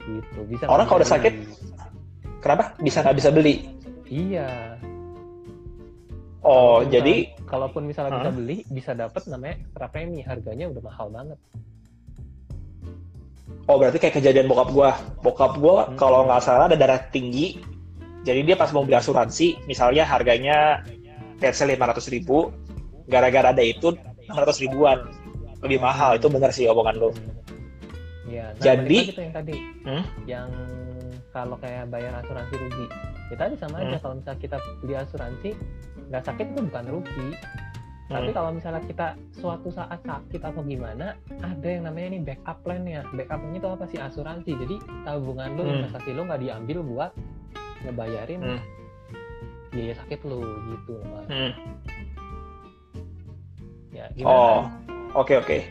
Gitu 0.06 0.40
bisa 0.46 0.64
orang 0.70 0.86
kalau 0.86 1.00
udah 1.02 1.12
sakit 1.12 1.34
kenapa? 2.40 2.64
Bisa 2.80 3.02
nggak 3.02 3.18
bisa 3.18 3.30
beli? 3.34 3.56
Iya. 4.06 4.78
Oh 6.46 6.86
kalaupun 6.86 6.94
jadi 6.94 7.16
misalnya, 7.18 7.50
kalaupun 7.50 7.82
misalnya 7.90 8.12
huh? 8.12 8.18
bisa 8.22 8.32
beli 8.38 8.58
bisa 8.70 8.92
dapat 8.94 9.22
namanya 9.28 9.56
ekstra 9.66 9.86
premi. 9.90 10.20
Harganya 10.22 10.66
udah 10.70 10.84
mahal 10.86 11.08
banget 11.10 11.40
oh 13.66 13.76
berarti 13.78 13.98
kayak 14.02 14.22
kejadian 14.22 14.50
bokap 14.50 14.70
gue 14.74 14.90
bokap 15.22 15.54
gue 15.58 15.76
hmm. 15.76 15.98
kalau 15.98 16.26
nggak 16.26 16.42
salah 16.44 16.70
ada 16.70 16.78
darah 16.78 17.02
tinggi. 17.10 17.60
Jadi 18.26 18.42
dia 18.42 18.58
pas 18.58 18.74
mau 18.74 18.82
beli 18.82 18.98
asuransi 18.98 19.70
misalnya 19.70 20.02
harganya 20.02 20.82
let's 21.38 21.62
lima 21.62 21.94
ratus 21.94 22.10
ribu 22.10 22.50
gara-gara 23.06 23.54
ada 23.54 23.62
itu 23.62 23.94
enam 24.26 24.38
ratus 24.42 24.58
ribuan. 24.62 25.06
Lebih 25.62 25.78
mahal 25.82 26.18
itu 26.18 26.28
benar 26.30 26.50
sih 26.50 26.66
omongan 26.66 26.98
lo 26.98 27.10
ya, 28.26 28.52
nah, 28.58 28.62
jadi 28.62 29.00
itu 29.14 29.22
yang 29.22 29.36
tadi. 29.36 29.56
Hmm? 29.86 30.04
yang 30.26 30.50
kalau 31.30 31.60
kayak 31.60 31.92
bayar 31.92 32.16
asuransi 32.24 32.56
rugi. 32.58 32.88
Ya 33.34 33.36
tadi 33.42 33.56
sama 33.58 33.82
hmm. 33.82 33.86
aja 33.90 33.98
kalau 34.02 34.16
misalnya 34.22 34.40
kita 34.42 34.58
beli 34.82 34.94
asuransi 34.96 35.50
nggak 36.14 36.24
sakit 36.26 36.46
itu 36.54 36.60
bukan 36.70 36.86
rugi 36.90 37.30
tapi 38.06 38.30
hmm. 38.30 38.38
kalau 38.38 38.54
misalnya 38.54 38.86
kita 38.86 39.18
suatu 39.34 39.74
saat 39.74 39.98
sakit 40.06 40.38
atau 40.38 40.62
gimana, 40.62 41.18
ada 41.42 41.66
yang 41.66 41.90
namanya 41.90 42.14
ini 42.14 42.20
backup 42.22 42.62
plan 42.62 42.86
ya. 42.86 43.02
Backup 43.18 43.42
plan 43.42 43.58
itu 43.58 43.66
apa 43.66 43.86
sih 43.90 43.98
asuransi? 43.98 44.52
Jadi 44.54 44.76
tabungan 45.02 45.50
lo, 45.58 45.66
hmm. 45.66 45.74
investasi 45.82 46.14
lo 46.14 46.22
nggak 46.30 46.42
diambil 46.46 46.78
buat 46.86 47.12
ngebayarin 47.82 48.42
hmm. 48.46 48.62
biaya 49.74 49.94
sakit 50.06 50.20
lo 50.22 50.38
gitu 50.46 50.94
mas. 51.10 51.28
Hmm. 51.34 51.52
Ya, 53.90 54.06
gimana? 54.14 54.30
Oh, 54.30 54.60
oke 55.18 55.34
okay, 55.34 55.36
oke. 55.42 55.46
Okay. 55.50 55.62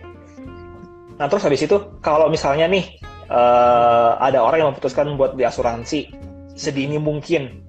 Nah 1.14 1.30
terus 1.30 1.46
habis 1.46 1.62
itu 1.62 1.76
kalau 2.02 2.26
misalnya 2.26 2.66
nih 2.66 2.98
uh, 3.30 4.18
ada 4.18 4.42
orang 4.42 4.58
yang 4.58 4.68
memutuskan 4.74 5.14
buat 5.14 5.38
di 5.38 5.46
asuransi, 5.46 6.10
sedini 6.58 6.98
mungkin. 6.98 7.62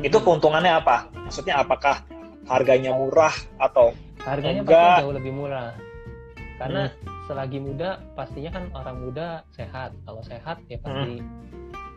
Itu 0.00 0.24
keuntungannya 0.24 0.72
apa? 0.80 1.12
Maksudnya 1.12 1.60
apakah 1.60 2.00
harganya 2.48 2.96
murah 2.96 3.32
atau 3.60 3.92
harganya 4.26 4.62
enggak? 4.66 4.82
pasti 4.82 5.02
jauh 5.06 5.14
lebih 5.14 5.32
murah 5.32 5.70
karena 6.56 6.82
hmm. 6.88 7.26
selagi 7.28 7.58
muda 7.60 7.88
pastinya 8.16 8.50
kan 8.56 8.64
orang 8.74 8.96
muda 9.00 9.26
sehat 9.54 9.90
kalau 10.02 10.22
sehat 10.24 10.56
ya 10.66 10.78
pasti 10.82 11.20
hmm. 11.20 11.26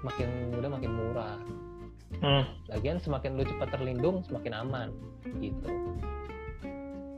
makin 0.06 0.30
muda 0.54 0.68
makin 0.70 0.92
murah 0.94 1.38
hmm. 2.22 2.44
lagian 2.70 2.98
semakin 3.02 3.40
lu 3.40 3.44
cepat 3.48 3.68
terlindung 3.74 4.22
semakin 4.28 4.54
aman 4.62 4.88
gitu 5.42 5.68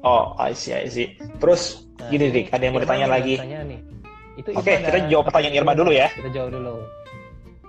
oh 0.05 0.37
I 0.39 0.53
see 0.55 0.73
I 0.73 0.87
see 0.87 1.17
terus 1.41 1.85
nah, 1.99 2.07
gini 2.13 2.31
dik 2.31 2.53
ada 2.53 2.63
yang 2.63 2.73
mau 2.77 2.81
ditanya 2.81 3.09
lagi 3.09 3.35
Oke, 4.31 4.57
okay, 4.57 4.79
kita 4.79 5.11
jawab 5.11 5.27
pertanyaan 5.27 5.59
Irma 5.59 5.73
dulu 5.75 5.91
ya. 5.91 6.07
Kita 6.15 6.31
jawab 6.31 6.55
dulu. 6.55 6.75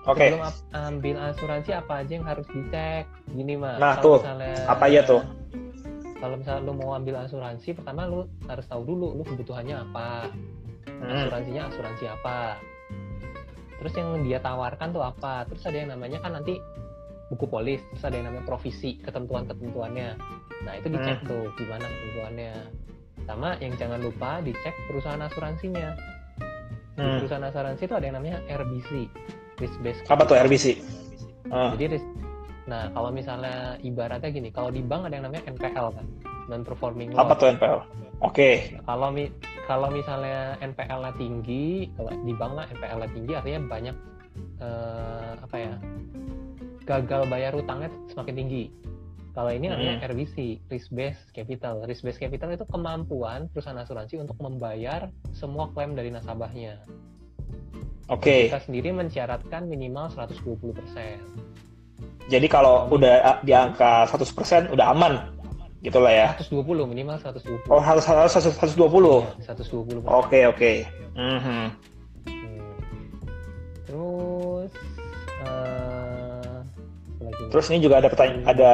Oke. 0.07 0.15
Okay. 0.15 0.29
Sebelum 0.31 0.55
ambil 0.71 1.17
asuransi 1.19 1.71
apa 1.75 1.93
aja 2.01 2.13
yang 2.17 2.27
harus 2.27 2.47
dicek? 2.49 3.05
Gini 3.35 3.55
mah. 3.59 3.77
Nah 3.83 3.99
tuh, 3.99 4.23
misalnya, 4.23 4.55
apa 4.71 4.85
ya 4.87 5.03
tuh? 5.03 5.21
Kalau 6.23 6.39
misalnya 6.39 6.63
lu 6.63 6.79
mau 6.79 6.95
ambil 6.95 7.19
asuransi 7.27 7.75
pertama 7.75 8.07
lu 8.07 8.31
harus 8.47 8.63
tahu 8.71 8.87
dulu 8.87 9.19
lu 9.19 9.27
kebutuhannya 9.27 9.75
apa 9.75 10.31
hmm. 10.87 11.11
asuransinya 11.11 11.63
asuransi 11.75 12.05
apa 12.07 12.63
terus 13.83 13.93
yang 13.99 14.23
dia 14.23 14.39
tawarkan 14.39 14.95
tuh 14.95 15.03
apa 15.03 15.43
terus 15.51 15.67
ada 15.67 15.83
yang 15.83 15.91
namanya 15.91 16.23
kan 16.23 16.39
nanti 16.39 16.63
buku 17.27 17.51
polis 17.51 17.83
terus 17.91 18.07
ada 18.07 18.15
yang 18.15 18.31
namanya 18.31 18.47
provisi 18.47 19.03
ketentuan 19.03 19.51
ketentuannya 19.51 20.15
nah 20.63 20.73
itu 20.79 20.87
dicek 20.95 21.19
hmm. 21.27 21.27
tuh 21.27 21.45
gimana 21.59 21.91
ketentuannya 21.91 22.53
sama 23.27 23.59
yang 23.59 23.75
jangan 23.75 23.99
lupa 23.99 24.39
dicek 24.47 24.75
perusahaan 24.87 25.19
asuransinya 25.27 25.99
hmm. 26.95 27.03
di 27.03 27.19
perusahaan 27.19 27.47
asuransi 27.51 27.83
itu 27.83 27.95
ada 27.99 28.07
yang 28.07 28.17
namanya 28.23 28.39
RBC 28.47 29.11
risk 29.59 29.79
based 29.83 30.07
apa 30.07 30.23
tuh 30.23 30.39
RBC 30.39 30.79
uh. 31.51 31.75
jadi 31.75 31.99
Nah, 32.71 32.91
kalau 32.95 33.11
misalnya 33.11 33.75
ibaratnya 33.83 34.31
gini, 34.31 34.49
kalau 34.55 34.71
di 34.71 34.83
bank 34.83 35.11
ada 35.11 35.19
yang 35.19 35.27
namanya 35.27 35.45
NPL 35.51 35.89
kan, 35.99 36.07
non 36.47 36.63
performing 36.63 37.11
loan. 37.11 37.27
Apa 37.27 37.35
tuh 37.35 37.47
NPL? 37.51 37.81
Oke. 37.83 37.87
Okay. 38.23 38.55
Kalau 38.87 39.09
mi 39.11 39.27
kalau 39.67 39.89
misalnya 39.91 40.59
NPL-nya 40.63 41.13
tinggi, 41.19 41.91
kalau 41.99 42.11
di 42.23 42.33
bank 42.35 42.53
lah 42.55 42.67
NPL-nya 42.71 43.11
tinggi 43.11 43.33
artinya 43.35 43.61
banyak 43.67 43.97
eh, 44.63 45.33
apa 45.43 45.57
ya? 45.59 45.75
gagal 46.83 47.31
bayar 47.31 47.55
utangnya 47.55 47.91
semakin 48.11 48.35
tinggi. 48.43 48.65
Kalau 49.33 49.49
ini 49.49 49.73
namanya 49.73 49.97
hmm. 49.97 50.09
RBC, 50.13 50.37
risk 50.69 50.93
based 50.93 51.25
capital. 51.33 51.87
Risk 51.89 52.05
based 52.05 52.21
capital 52.21 52.53
itu 52.53 52.69
kemampuan 52.69 53.49
perusahaan 53.49 53.81
asuransi 53.81 54.21
untuk 54.21 54.37
membayar 54.43 55.09
semua 55.33 55.73
klaim 55.73 55.97
dari 55.97 56.13
nasabahnya. 56.13 56.85
Oke. 58.13 58.29
Okay. 58.29 58.41
Kita 58.53 58.61
sendiri 58.61 58.93
mensyaratkan 58.93 59.71
minimal 59.71 60.13
120 60.13 60.77
persen. 60.77 61.17
Jadi 62.31 62.47
kalau 62.47 62.87
udah 62.93 63.43
di 63.43 63.51
angka 63.55 64.07
100% 64.07 64.71
udah 64.71 64.87
aman 64.95 65.33
gitu 65.83 65.99
lah 65.99 66.13
ya. 66.15 66.29
120 66.39 66.87
minimal 66.87 67.19
120. 67.19 67.67
Oh 67.67 67.83
harus 67.83 68.07
harus 68.07 68.33
120. 68.39 68.79
Iya, 68.79 69.55
120. 69.59 70.07
Oke 70.07 70.47
oke. 70.47 70.73
Mhm. 71.19 71.63
Terus 73.87 74.71
uh, 75.43 76.63
Terus 77.53 77.67
ini 77.69 77.85
juga 77.85 78.01
ada 78.01 78.09
pertanyaan 78.09 78.43
ada 78.49 78.73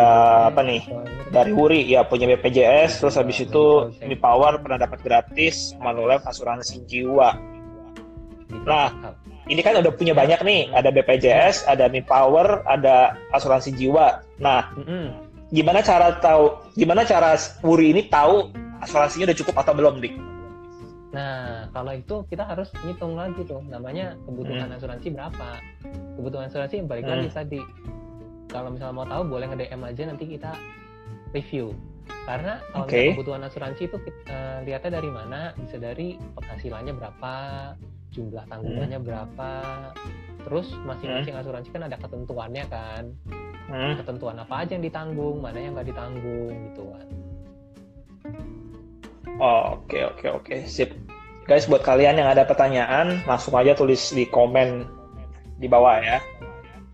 apa 0.53 0.61
nih 0.63 0.87
dari 1.35 1.51
Wuri 1.51 1.83
ya 1.89 2.07
punya 2.07 2.31
BPJS 2.31 3.03
terus 3.03 3.19
habis 3.19 3.43
itu 3.43 3.91
Mi 4.07 4.15
Power 4.15 4.63
pernah 4.63 4.79
dapat 4.79 5.03
gratis 5.03 5.75
Manulife 5.83 6.25
asuransi 6.29 6.87
jiwa. 6.87 7.35
Nah, 8.65 8.89
ini 9.49 9.61
kan 9.65 9.81
udah 9.81 9.93
punya 9.97 10.13
banyak 10.13 10.41
nih, 10.45 10.69
ada 10.77 10.93
BPJS, 10.93 11.65
ada 11.65 11.89
Mi 11.89 12.05
Power, 12.05 12.61
ada 12.69 13.17
asuransi 13.33 13.73
jiwa. 13.73 14.21
Nah, 14.37 14.69
mm-hmm. 14.77 15.05
gimana 15.57 15.81
cara 15.81 16.21
tahu, 16.21 16.61
gimana 16.77 17.09
cara 17.09 17.33
Wuri 17.65 17.97
ini 17.97 18.13
tahu 18.13 18.53
asuransinya 18.85 19.33
udah 19.33 19.39
cukup 19.41 19.55
atau 19.57 19.73
belum, 19.73 20.05
Dik? 20.05 20.15
Nah, 21.09 21.73
kalau 21.73 21.97
itu 21.97 22.29
kita 22.29 22.45
harus 22.45 22.69
ngitung 22.85 23.17
lagi 23.17 23.41
tuh, 23.49 23.65
namanya 23.65 24.13
kebutuhan 24.29 24.69
mm. 24.69 24.77
asuransi 24.77 25.09
berapa. 25.17 25.49
Kebutuhan 26.21 26.53
asuransi 26.53 26.85
yang 26.85 26.89
balik 26.89 27.09
mm. 27.09 27.13
lagi 27.17 27.29
tadi. 27.33 27.61
Kalau 28.53 28.69
misalnya 28.69 28.97
mau 28.97 29.09
tahu, 29.09 29.23
boleh 29.33 29.49
nge-DM 29.49 29.83
aja 29.89 30.03
nanti 30.05 30.25
kita 30.29 30.53
review. 31.33 31.73
Karena 32.29 32.61
kalau 32.73 32.85
okay. 32.85 33.17
kebutuhan 33.17 33.41
asuransi 33.49 33.89
itu 33.89 33.97
kita, 33.97 34.21
uh, 34.29 34.59
lihatnya 34.69 35.01
dari 35.01 35.09
mana? 35.09 35.57
Bisa 35.57 35.81
dari 35.81 36.21
penghasilannya 36.37 36.93
berapa, 36.93 37.33
jumlah 38.13 38.45
tanggungannya 38.49 38.99
hmm. 39.01 39.07
berapa 39.07 39.51
terus 40.47 40.73
masing-masing 40.87 41.35
hmm. 41.37 41.43
asuransi 41.45 41.69
kan 41.73 41.83
ada 41.85 41.97
ketentuannya 42.01 42.65
kan 42.73 43.05
hmm. 43.69 43.95
ketentuan 44.01 44.37
apa 44.41 44.55
aja 44.65 44.77
yang 44.77 44.85
ditanggung 44.85 45.37
mana 45.45 45.59
yang 45.61 45.73
nggak 45.77 45.89
ditanggung 45.93 46.53
gitu 46.73 46.83
kan 46.89 47.07
oke 49.39 49.99
oke 50.15 50.27
oke 50.41 50.57
sip 50.65 50.97
guys 51.45 51.69
buat 51.69 51.85
kalian 51.85 52.21
yang 52.21 52.29
ada 52.29 52.49
pertanyaan 52.49 53.21
langsung 53.29 53.57
aja 53.57 53.77
tulis 53.77 54.13
di 54.13 54.25
komen 54.29 54.89
di 55.61 55.69
bawah 55.69 56.01
ya 56.01 56.19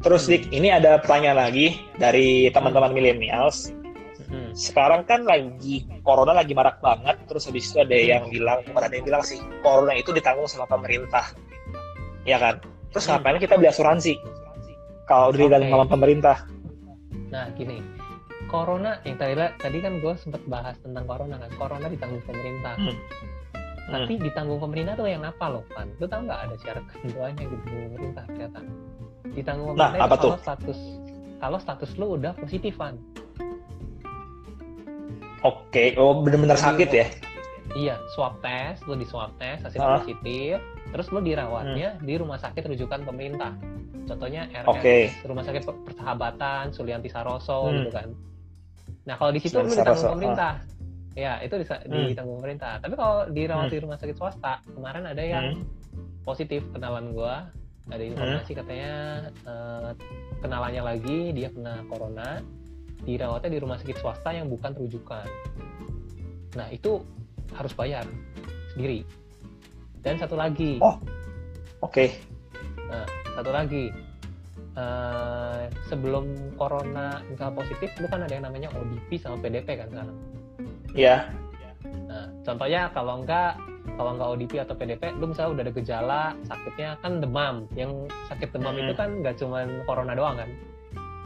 terus 0.02 0.26
Dik 0.26 0.50
ini 0.50 0.74
ada 0.74 0.98
pertanyaan 0.98 1.38
lagi 1.48 1.78
dari 1.96 2.50
teman-teman 2.50 2.90
millennials 2.90 3.70
Hmm. 3.70 3.83
Sekarang 4.54 5.02
kan 5.02 5.26
lagi 5.26 5.82
corona 6.06 6.30
lagi 6.30 6.54
marak 6.54 6.78
banget, 6.78 7.18
terus 7.26 7.50
habis 7.50 7.74
itu 7.74 7.82
ada 7.82 7.98
yang 7.98 8.30
bilang, 8.30 8.62
bukan 8.62 8.82
ada 8.86 8.94
yang 8.94 9.02
bilang 9.02 9.22
sih, 9.26 9.42
corona 9.66 9.98
itu 9.98 10.14
ditanggung 10.14 10.46
sama 10.46 10.70
pemerintah, 10.70 11.34
ya 12.22 12.38
kan? 12.38 12.62
Terus 12.94 13.10
hmm. 13.10 13.18
ngapain 13.18 13.38
kita 13.42 13.58
beli 13.58 13.68
asuransi? 13.74 14.14
Kalau 15.10 15.34
okay. 15.34 15.50
ditanggung 15.50 15.74
sama 15.74 15.86
pemerintah? 15.90 16.36
Nah, 17.34 17.50
gini, 17.58 17.82
corona 18.46 19.02
yang 19.02 19.18
tadi 19.18 19.34
tadi 19.58 19.78
kan 19.82 19.98
gue 19.98 20.14
sempat 20.22 20.42
bahas 20.46 20.78
tentang 20.78 21.02
corona 21.02 21.34
kan, 21.34 21.50
corona 21.58 21.86
ditanggung 21.90 22.22
pemerintah. 22.22 22.78
Hmm. 22.78 22.96
Tapi 23.90 24.12
hmm. 24.16 24.22
ditanggung 24.22 24.62
pemerintah 24.62 24.94
tuh 24.94 25.10
yang 25.10 25.26
apa 25.26 25.50
loh, 25.50 25.66
Pan? 25.74 25.90
Lu 25.98 26.06
tau 26.06 26.22
nggak 26.22 26.40
ada 26.46 26.54
syarat 26.62 26.84
ketentuannya 26.94 27.42
yang 27.42 27.50
ditanggung 27.58 27.86
pemerintah 27.90 28.24
ternyata? 28.30 28.58
Ditanggung 29.34 29.74
nah, 29.74 29.90
pemerintah 29.90 30.06
nah, 30.06 30.14
apa 30.14 30.16
kalau 30.22 30.38
status 30.38 30.78
kalau 31.42 31.58
status 31.58 31.90
lu 31.98 32.06
udah 32.14 32.32
positif, 32.38 32.78
Pan 32.78 32.94
Oke, 35.44 35.92
okay. 35.92 36.00
oh 36.00 36.24
benar-benar 36.24 36.56
sakit 36.56 36.88
ya? 36.88 37.06
Iya, 37.76 38.00
swab 38.16 38.40
test, 38.40 38.80
lo 38.88 38.96
di 38.96 39.04
swab 39.04 39.36
test 39.36 39.68
hasil 39.68 39.76
uh. 39.76 40.00
positif, 40.00 40.56
terus 40.88 41.12
lo 41.12 41.20
dirawatnya 41.20 42.00
hmm. 42.00 42.04
di 42.08 42.14
rumah 42.16 42.40
sakit 42.40 42.64
rujukan 42.64 43.04
pemerintah. 43.04 43.52
Contohnya 44.04 44.48
RS, 44.52 44.68
okay. 44.68 45.02
Rumah 45.24 45.44
Sakit 45.48 45.64
Persahabatan, 45.64 46.76
Sulianti 46.76 47.08
Saroso 47.08 47.68
hmm. 47.68 47.72
gitu 47.80 47.90
kan. 47.92 48.08
Nah, 49.08 49.16
kalau 49.16 49.32
di 49.32 49.40
situ 49.40 49.56
lo 49.56 49.68
ditanggung 49.68 50.16
pemerintah. 50.20 50.52
Uh. 50.60 50.72
Ya, 51.14 51.32
itu 51.40 51.54
di, 51.56 51.64
hmm. 51.64 52.08
ditanggung 52.12 52.36
pemerintah. 52.40 52.72
Tapi 52.84 52.94
kalau 53.00 53.28
dirawat 53.32 53.68
hmm. 53.68 53.74
di 53.74 53.78
rumah 53.80 53.96
sakit 53.96 54.16
swasta, 54.16 54.60
kemarin 54.76 55.08
ada 55.08 55.24
yang 55.24 55.56
hmm. 55.56 55.64
positif 56.20 56.60
kenalan 56.76 57.16
gua, 57.16 57.48
ada 57.92 58.00
informasi 58.00 58.52
hmm. 58.52 58.58
katanya 58.64 58.92
uh, 59.44 59.90
kenalannya 60.40 60.82
lagi 60.84 61.36
dia 61.36 61.52
kena 61.52 61.84
corona 61.88 62.40
dirawatnya 63.04 63.50
di 63.52 63.60
rumah 63.60 63.76
sakit 63.78 63.96
swasta 64.00 64.32
yang 64.32 64.48
bukan 64.48 64.72
rujukan. 64.74 65.28
Nah, 66.56 66.66
itu 66.72 67.04
harus 67.54 67.72
bayar 67.76 68.04
sendiri. 68.74 69.04
Dan 70.00 70.16
satu 70.16 70.34
lagi. 70.34 70.80
Oh, 70.80 70.96
oke. 71.84 71.92
Okay. 71.92 72.08
Nah, 72.88 73.06
satu 73.36 73.52
lagi. 73.52 73.92
Uh, 74.74 75.70
sebelum 75.86 76.34
corona 76.58 77.22
misal 77.30 77.54
positif, 77.54 77.94
lu 78.02 78.10
kan 78.10 78.26
ada 78.26 78.34
yang 78.34 78.42
namanya 78.42 78.74
ODP 78.74 79.22
sama 79.22 79.38
PDP 79.38 79.78
kan 79.78 79.86
sekarang. 79.86 80.18
Iya. 80.98 81.06
Yeah. 81.06 81.20
Nah, 82.10 82.26
contohnya 82.42 82.90
kalau 82.90 83.22
enggak 83.22 83.54
kalau 83.94 84.18
enggak 84.18 84.28
ODP 84.34 84.52
atau 84.66 84.74
PDP, 84.74 85.14
lu 85.14 85.30
misalnya 85.30 85.50
udah 85.54 85.62
ada 85.62 85.74
gejala 85.78 86.22
sakitnya 86.50 86.90
kan 87.06 87.22
demam. 87.22 87.70
Yang 87.78 88.10
sakit 88.26 88.50
demam 88.50 88.74
hmm. 88.74 88.82
itu 88.82 88.92
kan 88.98 89.10
nggak 89.22 89.34
cuma 89.38 89.58
corona 89.86 90.12
doang 90.18 90.42
kan? 90.42 90.50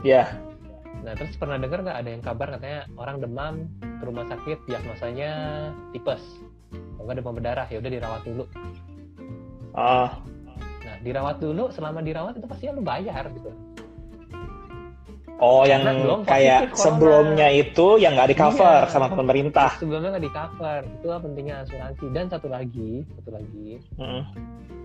Iya. 0.05 0.29
Yeah 0.29 0.58
Nah 1.03 1.13
terus 1.15 1.35
pernah 1.39 1.57
dengar 1.57 1.85
nggak 1.85 1.99
ada 1.99 2.11
yang 2.11 2.23
kabar 2.23 2.49
katanya 2.59 2.81
orang 2.99 3.17
demam 3.23 3.55
ke 3.81 4.05
rumah 4.07 4.25
sakit 4.27 4.59
diagnosanya 4.67 5.31
tipes, 5.95 6.23
kalau 6.71 7.05
nggak 7.07 7.19
demam 7.23 7.35
berdarah 7.35 7.67
ya 7.71 7.79
udah 7.79 7.91
dirawat 7.91 8.23
dulu. 8.27 8.45
Ah. 9.75 10.19
Nah 10.85 10.97
dirawat 11.05 11.37
dulu, 11.39 11.71
selama 11.71 12.03
dirawat 12.03 12.39
itu 12.39 12.47
pasti 12.51 12.71
lu 12.71 12.83
bayar 12.83 13.31
gitu. 13.31 13.51
Oh, 15.39 15.63
yang 15.63 15.87
kayak 16.27 16.75
sebelumnya 16.75 17.47
itu 17.55 17.95
yang 18.03 18.19
nggak 18.19 18.35
di 18.35 18.37
cover 18.37 18.83
iya, 18.85 18.91
sama 18.91 19.07
pemerintah. 19.07 19.71
Sebelumnya 19.79 20.19
nggak 20.19 20.27
di 20.27 20.33
cover, 20.35 20.81
itu 20.83 21.07
pentingnya 21.07 21.57
asuransi. 21.63 22.05
Dan 22.11 22.27
satu 22.27 22.51
lagi, 22.51 23.07
satu 23.15 23.31
lagi, 23.31 23.79
mm 23.95 24.23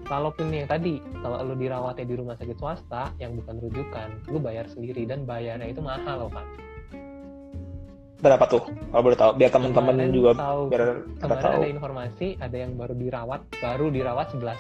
kalaupun 0.04 0.52
yang 0.52 0.68
tadi 0.68 1.00
kalau 1.24 1.39
lu 1.48 1.56
dirawatnya 1.56 2.06
di 2.06 2.16
rumah 2.20 2.36
sakit 2.36 2.60
swasta 2.60 3.16
yang 3.24 3.39
bukan 3.39 3.56
rujukan 3.63 4.10
lu 4.30 4.38
bayar 4.39 4.68
sendiri 4.68 5.08
dan 5.08 5.24
bayarnya 5.24 5.72
itu 5.72 5.80
mahal 5.80 6.28
loh 6.28 6.32
kan 6.32 6.44
berapa 8.24 8.48
tuh? 8.48 8.63
Kalau 8.72 9.04
boleh 9.04 9.20
tahu 9.20 9.32
biar 9.36 9.52
teman-teman 9.52 9.96
juga 10.16 10.32
tahu, 10.39 10.72
biar 10.72 10.84
kemarin 11.20 11.44
tahu. 11.44 11.60
ada 11.60 11.68
informasi 11.68 12.28
ada 12.39 12.56
yang 12.56 12.72
baru 12.80 12.96
dirawat 12.96 13.42
baru 13.60 13.86
dirawat 13.92 14.28
11 14.32 14.56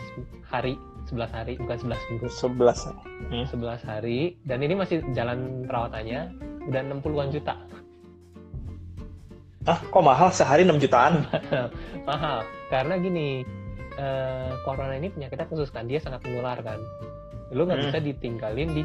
hari 0.51 0.75
11 1.11 1.35
hari 1.35 1.53
bukan 1.59 1.77
11 1.77 2.09
minggu. 2.09 2.27
11 2.31 2.91
hmm. 3.29 3.45
11 3.51 3.89
hari. 3.89 4.19
Dan 4.47 4.63
ini 4.63 4.73
masih 4.77 5.03
jalan 5.11 5.67
perawatannya 5.67 6.31
udah 6.69 6.81
60-an 6.81 7.29
juta. 7.33 7.55
Ah 9.63 9.79
kok 9.79 10.03
mahal? 10.03 10.29
Sehari 10.31 10.67
6 10.67 10.75
jutaan? 10.79 11.23
Mahal. 12.09 12.43
Karena 12.67 12.99
gini 12.99 13.47
eh, 13.95 14.51
corona 14.67 14.99
ini 14.99 15.07
penyakitnya 15.07 15.47
khusus 15.47 15.71
kan 15.71 15.87
dia 15.87 16.03
sangat 16.03 16.23
menular 16.27 16.59
kan. 16.59 16.79
Lu 17.55 17.63
nggak 17.63 17.79
hmm. 17.79 17.87
bisa 17.87 17.99
ditinggalin 18.03 18.69
di 18.75 18.83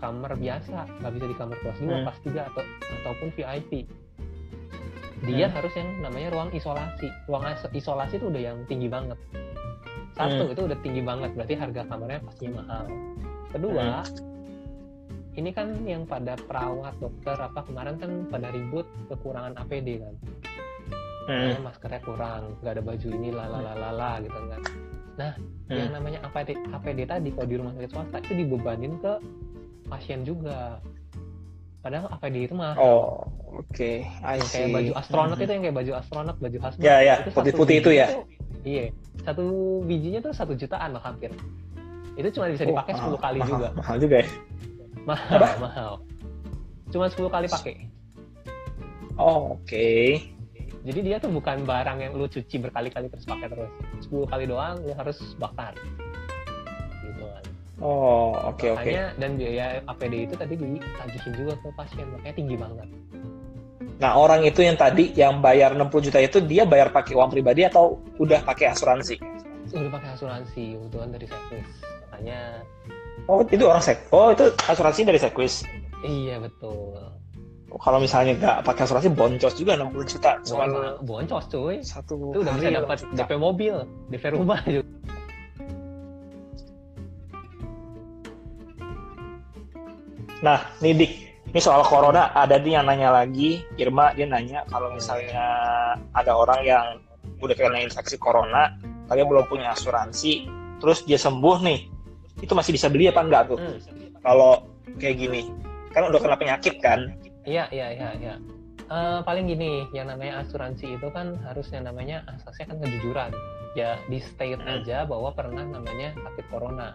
kamar 0.00 0.38
biasa 0.38 0.86
nggak 1.02 1.12
bisa 1.12 1.26
di 1.26 1.36
kamar 1.36 1.56
kelas 1.60 1.78
2 1.82 1.84
hmm. 1.84 2.02
kelas 2.06 2.18
3 2.24 2.48
atau 2.54 2.62
ataupun 3.02 3.28
VIP 3.34 3.72
dia 5.26 5.50
hmm. 5.50 5.54
harus 5.58 5.72
yang 5.74 5.88
namanya 5.98 6.28
ruang 6.30 6.50
isolasi. 6.54 7.10
Ruang 7.26 7.44
isolasi 7.74 8.22
itu 8.22 8.30
udah 8.30 8.38
yang 8.38 8.56
tinggi 8.70 8.86
banget 8.86 9.18
satu 10.18 10.42
hmm. 10.44 10.52
itu 10.52 10.60
udah 10.66 10.78
tinggi 10.82 11.02
banget 11.06 11.30
berarti 11.38 11.54
harga 11.54 11.82
kamarnya 11.86 12.20
pastinya 12.26 12.52
mahal 12.60 12.84
kedua 13.54 13.88
hmm. 14.02 15.38
ini 15.38 15.50
kan 15.54 15.68
yang 15.86 16.02
pada 16.04 16.34
perawat 16.34 16.94
dokter 16.98 17.36
apa 17.38 17.60
kemarin 17.62 17.94
kan 18.02 18.10
pada 18.26 18.50
ribut 18.50 18.86
kekurangan 19.06 19.54
APD 19.62 20.02
kan 20.02 20.14
hmm. 21.30 21.62
maskernya 21.62 22.00
kurang 22.02 22.42
nggak 22.64 22.72
ada 22.74 22.82
baju 22.82 23.08
ini 23.14 23.28
lalalala 23.30 24.10
gitu 24.24 24.38
kan 24.50 24.62
nah 25.18 25.32
hmm. 25.70 25.78
yang 25.78 25.90
namanya 25.94 26.18
APD 26.26 26.58
APD 26.74 27.00
tadi 27.06 27.28
kalau 27.30 27.46
di 27.46 27.56
rumah 27.58 27.72
sakit 27.78 27.90
swasta 27.94 28.18
itu 28.26 28.32
dibebanin 28.42 28.94
ke 28.98 29.12
pasien 29.86 30.26
juga 30.26 30.82
padahal 31.78 32.10
APD 32.18 32.50
itu 32.50 32.54
mah 32.58 32.74
oh 32.74 33.22
oke 33.54 33.70
okay. 33.70 34.04
kayak 34.50 34.74
baju 34.74 34.92
astronot 34.98 35.36
hmm. 35.38 35.44
itu 35.46 35.52
yang 35.54 35.62
kayak 35.62 35.76
baju 35.76 35.92
astronot 35.98 36.36
baju 36.42 36.58
hazmat 36.58 36.82
ya 36.82 36.96
ya 37.02 37.14
putih-putih 37.30 37.76
itu 37.82 37.90
ya 37.94 38.06
iya 38.66 38.84
satu 39.28 39.44
bijinya 39.84 40.24
tuh 40.24 40.32
satu 40.32 40.56
jutaan 40.56 40.96
loh 40.96 41.02
hampir. 41.04 41.28
Itu 42.16 42.28
cuma 42.34 42.48
bisa 42.48 42.64
dipakai 42.64 42.96
oh, 42.96 43.14
10 43.20 43.24
kali 43.24 43.38
mahal, 43.38 43.50
juga. 43.52 43.68
Mahal 43.76 43.96
juga 44.00 44.16
ya? 44.24 44.28
Mahal 45.04 45.38
Apa? 45.38 45.48
mahal. 45.60 45.92
Cuma 46.88 47.06
10 47.12 47.28
kali 47.28 47.46
pakai. 47.46 47.74
Oh, 49.18 49.58
oke. 49.58 49.66
Okay 49.68 50.38
jadi 50.88 51.00
dia 51.04 51.16
tuh 51.20 51.28
bukan 51.28 51.68
barang 51.68 51.98
yang 52.00 52.12
lu 52.16 52.24
cuci 52.24 52.56
berkali-kali 52.64 53.12
terus 53.12 53.28
pakai 53.28 53.52
terus. 53.52 53.70
10 54.08 54.24
kali 54.24 54.44
doang 54.48 54.80
lu 54.80 54.96
harus 54.96 55.18
bakar. 55.36 55.76
Gitu 57.04 57.22
kan. 57.28 57.44
Oh 57.84 58.32
oke 58.32 58.56
okay, 58.56 58.68
oke. 58.72 58.88
Okay. 58.88 59.12
dan 59.20 59.36
biaya 59.36 59.84
APD 59.84 60.14
itu 60.24 60.34
tadi 60.38 60.54
ditagihin 60.56 61.32
juga 61.36 61.52
ke 61.60 61.68
pasien. 61.76 62.06
Makanya 62.14 62.34
tinggi 62.34 62.56
banget 62.56 62.88
nah 63.98 64.14
orang 64.14 64.46
itu 64.46 64.62
yang 64.62 64.78
tadi 64.78 65.10
yang 65.18 65.42
bayar 65.42 65.74
60 65.74 66.06
juta 66.10 66.18
itu 66.22 66.38
dia 66.46 66.62
bayar 66.62 66.94
pakai 66.94 67.18
uang 67.18 67.34
pribadi 67.34 67.66
atau 67.66 67.98
udah 68.22 68.46
pakai 68.46 68.70
asuransi? 68.70 69.18
Udah 69.74 69.90
pakai 69.90 70.08
asuransi 70.14 70.78
kebetulan 70.78 71.08
dari 71.10 71.26
Sekwis 71.26 71.68
makanya 72.08 72.40
oh 73.30 73.44
itu 73.46 73.64
orang 73.66 73.82
sek 73.82 73.98
oh 74.10 74.34
itu 74.34 74.46
asuransi 74.66 75.06
dari 75.06 75.20
Sekwis 75.20 75.62
iya 76.02 76.38
betul. 76.38 76.94
Kalau 77.68 78.00
misalnya 78.00 78.32
nggak 78.40 78.56
pakai 78.64 78.88
asuransi 78.88 79.12
boncos 79.12 79.52
juga 79.52 79.76
60 79.76 80.08
juta. 80.08 80.40
Cuma 80.40 80.96
boncos 81.04 81.44
cuy. 81.52 81.76
satu 81.84 82.32
itu 82.32 82.40
udah 82.40 82.52
bisa 82.56 82.70
dapat 82.80 82.98
DP 83.12 83.30
mobil 83.36 83.74
DP 84.08 84.24
rumah 84.32 84.64
juga. 84.64 84.88
Nah 90.40 90.64
nih 90.80 90.96
Dik 90.96 91.27
ini 91.48 91.60
soal 91.60 91.82
corona 91.84 92.32
ada 92.36 92.60
nih 92.60 92.80
yang 92.80 92.86
nanya 92.86 93.08
lagi 93.12 93.64
Irma 93.80 94.12
dia 94.12 94.28
nanya 94.28 94.64
kalau 94.68 94.92
misalnya 94.92 95.44
ada 96.12 96.32
orang 96.36 96.60
yang 96.64 96.86
udah 97.40 97.54
kena 97.56 97.80
infeksi 97.80 98.20
corona 98.20 98.76
tapi 99.08 99.24
belum 99.24 99.48
punya 99.48 99.72
asuransi 99.72 100.46
terus 100.78 101.02
dia 101.08 101.16
sembuh 101.16 101.56
nih 101.64 101.80
itu 102.44 102.52
masih 102.54 102.76
bisa 102.76 102.86
beli 102.92 103.08
apa 103.10 103.24
enggak 103.24 103.42
tuh 103.50 103.58
hmm. 103.58 103.78
kalau 104.22 104.68
kayak 105.00 105.18
gini 105.18 105.48
kan 105.90 106.06
udah 106.06 106.20
kena 106.20 106.36
penyakit 106.36 106.78
kan 106.78 107.18
Iya, 107.48 107.64
iya, 107.72 107.88
iya, 107.96 108.10
iya. 108.20 108.34
Uh, 108.88 109.20
paling 109.24 109.48
gini, 109.48 109.88
yang 109.96 110.12
namanya 110.12 110.44
asuransi 110.44 111.00
itu 111.00 111.08
kan 111.12 111.40
harus 111.48 111.68
yang 111.72 111.88
namanya 111.88 112.24
asasnya 112.28 112.72
kan 112.72 112.78
kejujuran. 112.84 113.32
Ya 113.72 113.96
di 114.12 114.20
state 114.20 114.60
hmm. 114.60 114.84
aja 114.84 115.08
bahwa 115.08 115.32
pernah 115.32 115.64
namanya 115.64 116.12
sakit 116.12 116.44
corona. 116.52 116.92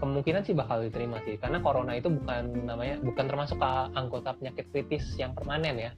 Kemungkinan 0.00 0.42
sih 0.48 0.56
bakal 0.56 0.80
diterima 0.88 1.20
sih, 1.28 1.36
karena 1.36 1.60
corona 1.60 1.92
itu 1.92 2.08
bukan 2.08 2.64
namanya 2.64 2.96
bukan 3.04 3.24
termasuk 3.28 3.60
anggota 3.92 4.32
penyakit 4.32 4.66
kritis 4.72 5.04
yang 5.20 5.36
permanen 5.36 5.76
ya. 5.76 5.92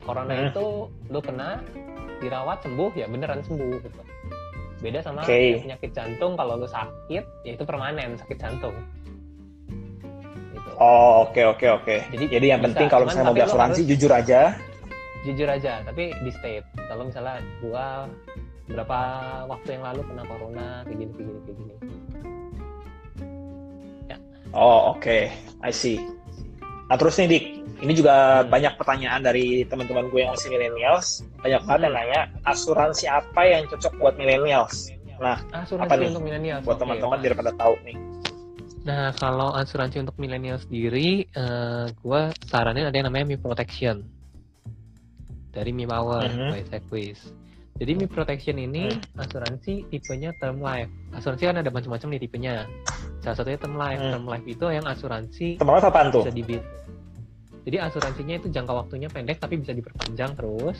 Corona 0.00 0.32
hmm. 0.32 0.48
itu 0.50 0.88
lu 1.12 1.20
kena, 1.20 1.60
dirawat 2.24 2.64
sembuh 2.64 2.96
ya 2.96 3.06
beneran 3.06 3.44
sembuh 3.44 3.76
gitu. 3.84 4.00
Beda 4.80 5.04
sama 5.04 5.24
okay. 5.24 5.60
penyakit 5.60 5.92
jantung 5.92 6.36
kalau 6.36 6.56
lu 6.56 6.68
sakit 6.68 7.24
ya 7.44 7.50
itu 7.56 7.64
permanen 7.64 8.16
sakit 8.20 8.36
jantung 8.36 8.76
Oh 10.76 11.24
oke 11.24 11.32
okay, 11.32 11.44
oke 11.48 11.56
okay, 11.56 11.68
oke. 11.72 11.84
Okay. 11.88 11.98
Jadi 12.12 12.24
jadi 12.36 12.46
yang 12.52 12.60
bisa, 12.60 12.68
penting 12.76 12.88
kalau 12.92 13.04
misalnya 13.08 13.26
mau 13.32 13.36
beli 13.36 13.48
asuransi 13.48 13.80
harus, 13.80 13.90
jujur 13.96 14.12
aja. 14.12 14.40
Jujur 15.24 15.48
aja, 15.48 15.72
tapi 15.88 16.12
di 16.20 16.30
state. 16.36 16.68
Kalau 16.76 17.08
misalnya 17.08 17.40
gua 17.64 18.04
berapa 18.68 18.98
waktu 19.48 19.68
yang 19.80 19.84
lalu 19.88 20.00
kena 20.04 20.22
corona 20.28 20.68
kayak 20.84 20.98
gini 21.00 21.12
kayak 21.16 21.24
gini 21.24 21.40
kayak 21.40 21.56
gini. 21.56 21.74
Oh 24.56 24.96
oke, 24.96 25.04
okay. 25.04 25.36
I 25.60 25.68
see. 25.68 26.00
Nah 26.88 26.96
terus 26.96 27.20
nih 27.20 27.28
Dik, 27.28 27.44
ini 27.84 27.92
juga 27.92 28.40
hmm. 28.40 28.48
banyak 28.48 28.72
pertanyaan 28.80 29.20
dari 29.20 29.68
teman-teman 29.68 30.08
gue 30.08 30.24
yang 30.24 30.32
masih 30.32 30.48
millennials. 30.48 31.20
Banyak 31.44 31.60
banget 31.68 31.80
yang 31.84 31.94
nanya 31.94 32.20
asuransi 32.48 33.04
apa 33.04 33.40
yang 33.44 33.68
cocok 33.68 33.92
buat 34.00 34.14
millennials. 34.16 34.88
Nah, 35.20 35.40
asuransi 35.52 35.92
apa 35.92 35.94
nih 36.00 36.08
untuk 36.08 36.24
millennials? 36.24 36.64
Buat 36.64 36.80
teman-teman 36.80 37.20
okay, 37.20 37.24
biar 37.28 37.34
pada 37.36 37.52
tahu 37.52 37.74
nih. 37.84 37.96
Nah, 38.86 39.10
kalau 39.18 39.50
asuransi 39.52 39.98
untuk 39.98 40.16
milenial 40.16 40.62
sendiri, 40.62 41.26
uh, 41.34 41.42
eh, 41.42 41.84
gue 41.90 42.20
saranin 42.46 42.86
ada 42.86 42.94
yang 42.94 43.10
namanya 43.10 43.34
Mi 43.34 43.36
Protection 43.36 44.06
dari 45.50 45.74
Mi 45.74 45.84
Power 45.84 46.22
uh 46.22 46.30
-huh. 46.30 46.50
by 46.54 46.62
Sequis. 46.70 47.18
Jadi 47.76 47.92
Mi 47.92 48.06
Protection 48.08 48.56
ini 48.56 48.88
uh. 48.88 49.20
asuransi 49.20 49.90
tipenya 49.90 50.32
term 50.38 50.62
life. 50.62 50.88
Asuransi 51.12 51.44
kan 51.44 51.58
ada 51.60 51.68
macam-macam 51.68 52.08
nih 52.14 52.20
tipenya. 52.24 52.64
Salah 53.26 53.42
satunya 53.42 53.58
term 53.58 53.74
life. 53.74 53.98
Uh. 53.98 54.14
Term 54.14 54.24
life 54.30 54.46
itu 54.46 54.64
yang 54.70 54.86
asuransi 54.86 55.58
term 55.58 55.66
life 55.74 55.82
apaan 55.82 56.14
tuh? 56.14 56.22
Bisa 56.22 56.30
dibit. 56.30 56.62
Jadi 57.66 57.82
asuransinya 57.82 58.38
itu 58.38 58.46
jangka 58.54 58.70
waktunya 58.70 59.10
pendek 59.10 59.42
tapi 59.42 59.58
bisa 59.58 59.74
diperpanjang 59.74 60.38
terus. 60.38 60.78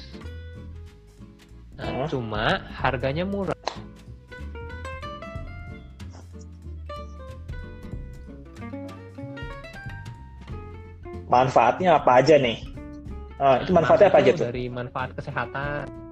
Nah, 1.74 2.06
uh. 2.06 2.06
cuma 2.06 2.62
harganya 2.70 3.26
murah. 3.26 3.58
manfaatnya 11.26 11.98
apa 11.98 12.22
aja 12.22 12.38
nih? 12.38 12.62
Uh, 13.42 13.58
itu 13.58 13.74
manfaatnya 13.74 14.08
apa 14.14 14.18
aja 14.22 14.30
tuh? 14.38 14.46
Dari 14.46 14.70
manfaat 14.70 15.10
kesehatan. 15.18 16.06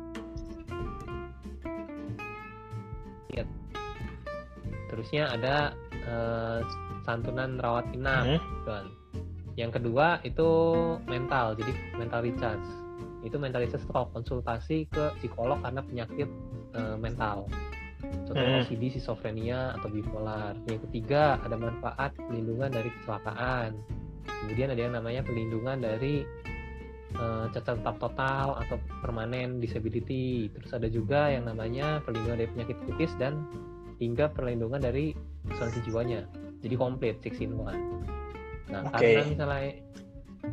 Terusnya 4.95 5.27
ada 5.27 5.75
uh, 6.09 6.61
santunan 7.05 7.61
rawat 7.61 7.89
inap, 7.93 8.39
hmm. 8.39 8.41
kan. 8.65 8.87
Yang 9.55 9.81
kedua 9.81 10.19
itu 10.27 10.49
mental, 11.07 11.55
jadi 11.55 11.73
mental 11.95 12.21
recharge. 12.27 12.69
Itu 13.23 13.39
mental 13.39 13.63
recharge 13.63 13.87
kalau 13.89 14.11
konsultasi 14.11 14.91
ke 14.91 15.15
psikolog 15.23 15.63
karena 15.63 15.81
penyakit 15.85 16.29
uh, 16.75 16.97
mental. 16.99 17.47
Contohnya 18.29 18.61
hmm. 18.61 18.69
OCD, 18.69 18.83
schizophrenia, 18.93 19.79
atau 19.79 19.89
bipolar. 19.89 20.59
Yang 20.69 20.91
ketiga 20.91 21.41
ada 21.41 21.57
manfaat 21.57 22.13
pelindungan 22.19 22.69
dari 22.75 22.91
kecelakaan 23.01 23.79
kemudian 24.45 24.73
ada 24.73 24.81
yang 24.81 24.95
namanya 24.97 25.23
pelindungan 25.25 25.81
dari 25.81 26.25
uh, 27.17 27.49
cacat 27.53 27.81
tetap 27.81 27.97
total 28.01 28.61
atau 28.61 28.77
permanen 29.01 29.61
disability 29.61 30.53
terus 30.53 30.73
ada 30.73 30.89
juga 30.89 31.33
yang 31.33 31.49
namanya 31.49 32.01
perlindungan 32.05 32.45
dari 32.45 32.51
penyakit 32.53 32.77
kritis 32.85 33.13
dan 33.17 33.45
hingga 34.01 34.29
perlindungan 34.33 34.85
dari 34.85 35.17
asuransi 35.53 35.81
jiwanya 35.85 36.21
jadi 36.65 36.75
komplit 36.79 37.21
six 37.21 37.41
in 37.43 37.57
one 37.59 38.05
nah 38.73 38.87
okay. 38.89 39.21
karena 39.21 39.23
misalnya 39.29 39.63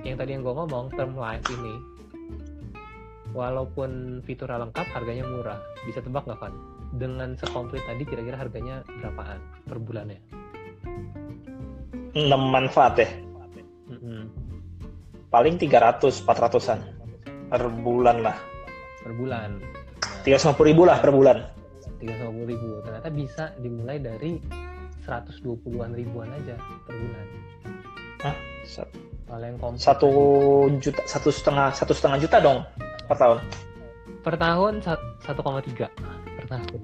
yang 0.08 0.16
tadi 0.20 0.30
yang 0.36 0.42
gue 0.44 0.54
ngomong 0.56 0.92
term 0.96 1.16
life 1.16 1.46
ini 1.52 1.76
walaupun 3.32 4.20
fiturnya 4.28 4.68
lengkap 4.68 4.88
harganya 4.92 5.24
murah 5.24 5.60
bisa 5.88 6.04
tebak 6.04 6.28
nggak 6.28 6.40
kan 6.40 6.54
dengan 7.00 7.40
sekomplit 7.40 7.84
tadi 7.88 8.04
kira-kira 8.04 8.36
harganya 8.36 8.84
berapaan 9.00 9.40
per 9.64 9.80
bulannya 9.80 10.20
6 12.12 12.28
manfaat 12.28 12.96
ya 13.00 13.10
Hmm. 13.92 14.32
Paling 15.28 15.60
300 15.60 16.24
400-an 16.24 16.80
per 17.52 17.64
bulan 17.84 18.24
lah. 18.24 18.38
Per 19.04 19.12
bulan. 19.12 19.60
Tiga 20.24 20.38
puluh 20.54 20.68
ribu 20.72 20.84
lah 20.88 21.02
per 21.04 21.12
bulan. 21.12 21.38
Tiga 22.00 22.16
puluh 22.24 22.48
ribu. 22.48 22.80
Ternyata 22.88 23.10
bisa 23.12 23.44
dimulai 23.60 24.00
dari 24.00 24.40
120-an 25.06 25.92
ribuan 25.98 26.30
aja 26.32 26.56
per 26.86 26.94
bulan. 26.94 27.26
Hah? 28.22 28.36
Paling 29.32 29.54
satu 29.80 30.12
juta 30.84 31.02
satu 31.08 31.30
setengah 31.32 31.72
satu 31.72 31.96
setengah 31.96 32.20
juta 32.20 32.38
dong 32.44 32.68
per 33.08 33.16
tahun 33.16 33.40
per 34.22 34.36
tahun 34.36 34.84
1,3 34.84 35.24
per 36.36 36.46
tahun 36.52 36.80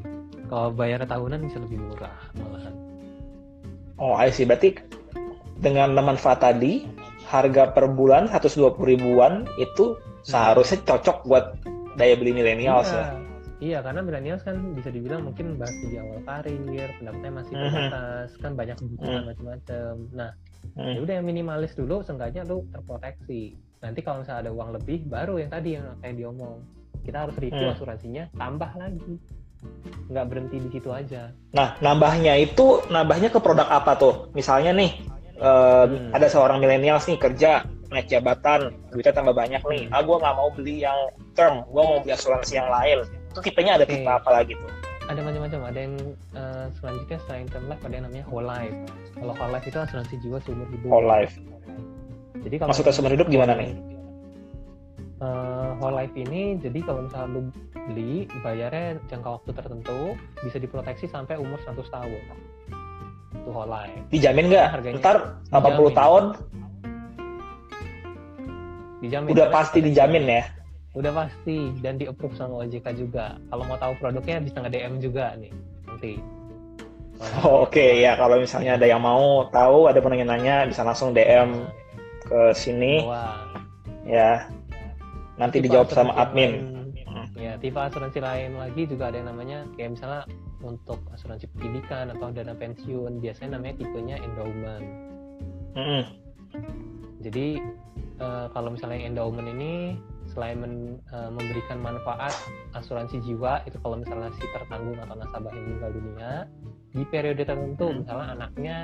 kalau 0.48 0.72
bayar 0.72 1.04
tahunan 1.04 1.44
bisa 1.44 1.60
lebih 1.60 1.76
murah 1.84 2.16
malahan 2.40 2.88
Oh, 3.98 4.14
I 4.14 4.30
see. 4.30 4.46
Berarti 4.46 4.78
dengan 5.58 5.98
manfaat 5.98 6.46
tadi, 6.46 6.86
harga 7.26 7.74
per 7.74 7.90
bulan 7.90 8.30
120 8.30 8.78
ribuan 8.86 9.50
itu 9.58 9.98
seharusnya 10.22 10.86
cocok 10.86 11.18
buat 11.26 11.46
daya 11.98 12.14
beli 12.14 12.32
milenial 12.32 12.86
iya. 12.86 12.94
ya. 12.94 13.06
Iya, 13.58 13.82
karena 13.82 14.06
milenials 14.06 14.46
kan 14.46 14.78
bisa 14.78 14.94
dibilang 14.94 15.26
mungkin 15.26 15.58
masih 15.58 15.90
di 15.90 15.98
awal 15.98 16.22
karir, 16.30 16.90
pendapatannya 17.02 17.34
masih 17.42 17.54
mhm. 17.58 17.62
terbatas, 17.66 18.30
kan 18.38 18.52
banyak 18.54 18.78
kebutuhan 18.78 19.10
mm-hmm. 19.10 19.30
macam-macam. 19.34 19.94
Nah, 20.14 20.30
mm-hmm. 20.78 20.94
ya 20.94 21.00
udah 21.02 21.14
yang 21.18 21.26
minimalis 21.26 21.74
dulu, 21.74 22.06
seenggaknya 22.06 22.46
lu 22.46 22.70
terproteksi. 22.70 23.58
Nanti 23.82 24.00
kalau 24.06 24.22
misalnya 24.22 24.42
ada 24.46 24.52
uang 24.54 24.70
lebih, 24.78 25.10
baru 25.10 25.42
yang 25.42 25.50
tadi 25.50 25.70
yang 25.74 25.98
kayak 26.06 26.16
diomong, 26.22 26.62
kita 27.02 27.18
harus 27.26 27.36
review 27.42 27.66
asuransinya, 27.74 28.30
tambah 28.38 28.72
lagi 28.78 29.18
nggak 30.14 30.26
berhenti 30.30 30.58
di 30.62 30.70
situ 30.70 30.90
aja. 30.94 31.34
Nah, 31.58 31.74
nambahnya 31.82 32.38
itu 32.38 32.86
nambahnya 32.94 33.34
ke 33.34 33.42
produk 33.42 33.66
apa 33.66 33.98
tuh? 33.98 34.30
Misalnya 34.38 34.70
nih, 34.70 35.02
uh, 35.42 35.90
hmm. 35.90 36.14
ada 36.14 36.30
seorang 36.30 36.62
milenial 36.62 37.02
nih 37.02 37.18
kerja 37.18 37.66
naik 37.88 38.12
jabatan, 38.12 38.76
duitnya 38.92 39.14
tambah 39.16 39.34
banyak 39.34 39.64
nih. 39.66 39.82
Hmm. 39.88 39.96
Ah, 39.96 40.02
gue 40.04 40.18
nggak 40.20 40.36
mau 40.36 40.50
beli 40.54 40.84
yang 40.84 41.00
term, 41.34 41.64
gue 41.66 41.84
mau 41.84 42.00
beli 42.04 42.14
asuransi 42.14 42.54
yang 42.60 42.70
lain. 42.70 43.00
Itu 43.34 43.40
tipenya 43.44 43.82
ada 43.82 43.86
okay. 43.86 44.04
tipe 44.04 44.10
apa 44.10 44.30
lagi 44.30 44.54
tuh? 44.56 44.72
Ada 45.08 45.20
macam-macam. 45.24 45.60
Ada 45.72 45.80
yang 45.80 45.96
uh, 46.36 46.66
selanjutnya 46.80 47.18
selain 47.28 47.48
term 47.48 47.66
life 47.72 47.84
ada 47.84 47.94
yang 47.96 48.06
namanya 48.08 48.26
whole 48.28 48.44
life. 48.46 48.76
Kalau 49.16 49.34
whole 49.36 49.52
life 49.56 49.66
itu 49.66 49.78
asuransi 49.80 50.16
jiwa 50.20 50.38
seumur 50.44 50.68
hidup. 50.68 50.90
Whole 50.92 51.08
life. 51.08 51.34
Jadi 52.44 52.56
kalau 52.60 52.70
maksudnya 52.72 52.94
seumur 52.94 53.14
hidup 53.16 53.28
gimana 53.32 53.56
nih? 53.56 53.72
Uh, 55.18 55.74
whole 55.82 55.98
life 55.98 56.14
ini 56.14 56.62
jadi 56.62 56.86
kalau 56.86 57.10
misalnya 57.10 57.30
lu 57.34 57.42
beli 57.90 58.28
bayarnya 58.46 59.02
jangka 59.10 59.42
waktu 59.42 59.52
tertentu 59.56 60.14
bisa 60.46 60.58
diproteksi 60.62 61.10
sampai 61.10 61.40
umur 61.42 61.58
100 61.66 61.88
tahun 61.90 62.22
itu 63.48 63.50
whole 63.56 63.72
life 63.72 63.96
dijamin 64.12 64.52
nggak 64.52 65.00
ntar 65.00 65.40
80 65.50 65.64
dijamin. 65.64 65.96
tahun 65.96 66.24
dijamin 69.00 69.30
udah 69.32 69.48
pasti 69.54 69.80
dijamin 69.80 70.24
ya 70.28 70.44
udah 70.98 71.12
pasti 71.14 71.78
dan 71.86 72.02
di 72.02 72.10
approve 72.10 72.34
sama 72.34 72.66
OJK 72.66 72.98
juga 72.98 73.38
kalau 73.54 73.64
mau 73.70 73.78
tahu 73.78 73.94
produknya 74.02 74.42
bisa 74.42 74.58
nge 74.66 74.72
DM 74.74 74.94
juga 74.98 75.38
nih 75.38 75.54
nanti 75.86 76.12
oh, 77.46 77.70
oke 77.70 77.70
okay. 77.70 78.02
ya 78.02 78.18
kalau 78.18 78.42
misalnya 78.42 78.82
ada 78.82 78.90
yang 78.90 79.06
mau 79.06 79.46
tahu 79.54 79.86
ada 79.86 80.02
nanya-nanya 80.02 80.66
bisa 80.66 80.82
langsung 80.82 81.14
DM 81.14 81.70
ke 82.26 82.42
sini 82.58 83.06
Wah. 83.06 83.46
ya 84.10 84.50
nanti 85.38 85.62
dijawab 85.62 85.94
sama 85.94 86.18
admin 86.18 86.74
ya 87.38 87.54
tipe 87.62 87.78
asuransi 87.78 88.18
lain 88.18 88.58
lagi 88.58 88.90
juga 88.90 89.14
ada 89.14 89.22
yang 89.22 89.30
namanya 89.30 89.70
kayak 89.78 89.94
misalnya 89.94 90.26
untuk 90.66 90.98
asuransi 91.14 91.46
pendidikan 91.54 92.10
atau 92.10 92.34
dana 92.34 92.58
pensiun 92.58 93.22
biasanya 93.22 93.62
namanya 93.62 93.86
tipenya 93.86 94.18
endowment 94.18 94.86
mm 95.78 95.86
-hmm. 95.86 96.04
jadi 97.22 97.62
uh, 98.18 98.50
kalau 98.50 98.74
misalnya 98.74 99.06
endowment 99.06 99.46
ini 99.46 100.02
selain 100.38 100.62
men, 100.62 100.74
uh, 101.10 101.34
memberikan 101.34 101.82
manfaat 101.82 102.30
asuransi 102.78 103.18
jiwa 103.26 103.66
itu 103.66 103.82
kalau 103.82 103.98
misalnya 103.98 104.30
si 104.38 104.46
tertanggung 104.54 105.02
atau 105.02 105.18
nasabah 105.18 105.50
yang 105.50 105.66
meninggal 105.66 105.92
dunia 105.98 106.32
di 106.94 107.04
periode 107.10 107.42
tertentu 107.42 107.90
hmm. 107.90 107.98
misalnya 108.06 108.28
anaknya 108.38 108.78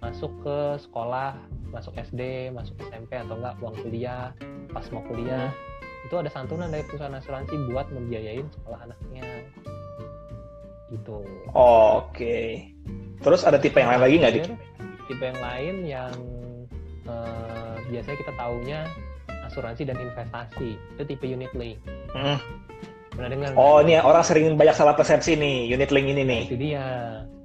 masuk 0.00 0.32
ke 0.40 0.58
sekolah 0.80 1.36
masuk 1.68 1.92
SD 2.00 2.48
masuk 2.56 2.80
SMP 2.88 3.20
atau 3.20 3.36
enggak 3.36 3.60
uang 3.60 3.76
kuliah 3.84 4.32
pas 4.72 4.88
mau 4.88 5.04
kuliah 5.04 5.52
hmm 5.52 5.76
itu 6.08 6.14
ada 6.16 6.30
santunan 6.32 6.72
dari 6.72 6.80
perusahaan 6.88 7.12
asuransi 7.12 7.54
buat 7.68 7.90
membiayain 7.92 8.48
sekolah 8.48 8.80
anaknya 8.86 9.28
gitu 10.88 11.20
oh, 11.52 12.08
oke 12.08 12.16
okay. 12.16 12.72
terus 13.20 13.44
ada 13.44 13.60
tipe 13.60 13.76
yang 13.76 13.92
lain 13.92 14.02
lagi 14.08 14.14
nggak 14.16 14.32
dik 14.40 14.46
tipe 15.10 15.24
yang 15.24 15.40
lain 15.42 15.74
yang 15.84 16.14
uh, 17.04 17.76
biasanya 17.92 18.18
kita 18.24 18.32
taunya 18.40 18.80
asuransi 19.48 19.82
dan 19.88 19.96
investasi 19.96 20.76
itu 20.76 21.02
tipe 21.08 21.26
unit 21.26 21.50
link 21.56 21.80
hmm. 22.14 22.38
pernah 23.16 23.28
dengar 23.32 23.48
oh 23.56 23.80
ini 23.82 23.98
orang 23.98 24.22
sering 24.22 24.54
banyak 24.54 24.76
salah 24.76 24.94
persepsi 24.94 25.34
nih 25.34 25.72
unit 25.72 25.90
link 25.90 26.06
ini 26.06 26.22
nih 26.22 26.42
itu 26.46 26.56
dia 26.60 26.84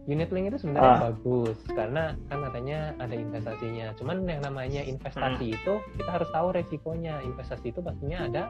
unit 0.08 0.30
link 0.36 0.52
itu 0.52 0.58
sebenarnya 0.60 0.94
ah. 1.00 1.02
bagus 1.12 1.58
karena 1.72 2.04
kan 2.28 2.39
katanya 2.52 2.80
ada 3.00 3.16
investasinya. 3.16 3.96
Cuman 3.96 4.28
yang 4.28 4.44
namanya 4.44 4.82
investasi 4.84 5.48
hmm. 5.52 5.58
itu 5.58 5.74
kita 6.00 6.10
harus 6.12 6.30
tahu 6.36 6.48
resikonya. 6.52 7.24
Investasi 7.24 7.72
itu 7.72 7.80
pastinya 7.80 8.28
ada 8.28 8.44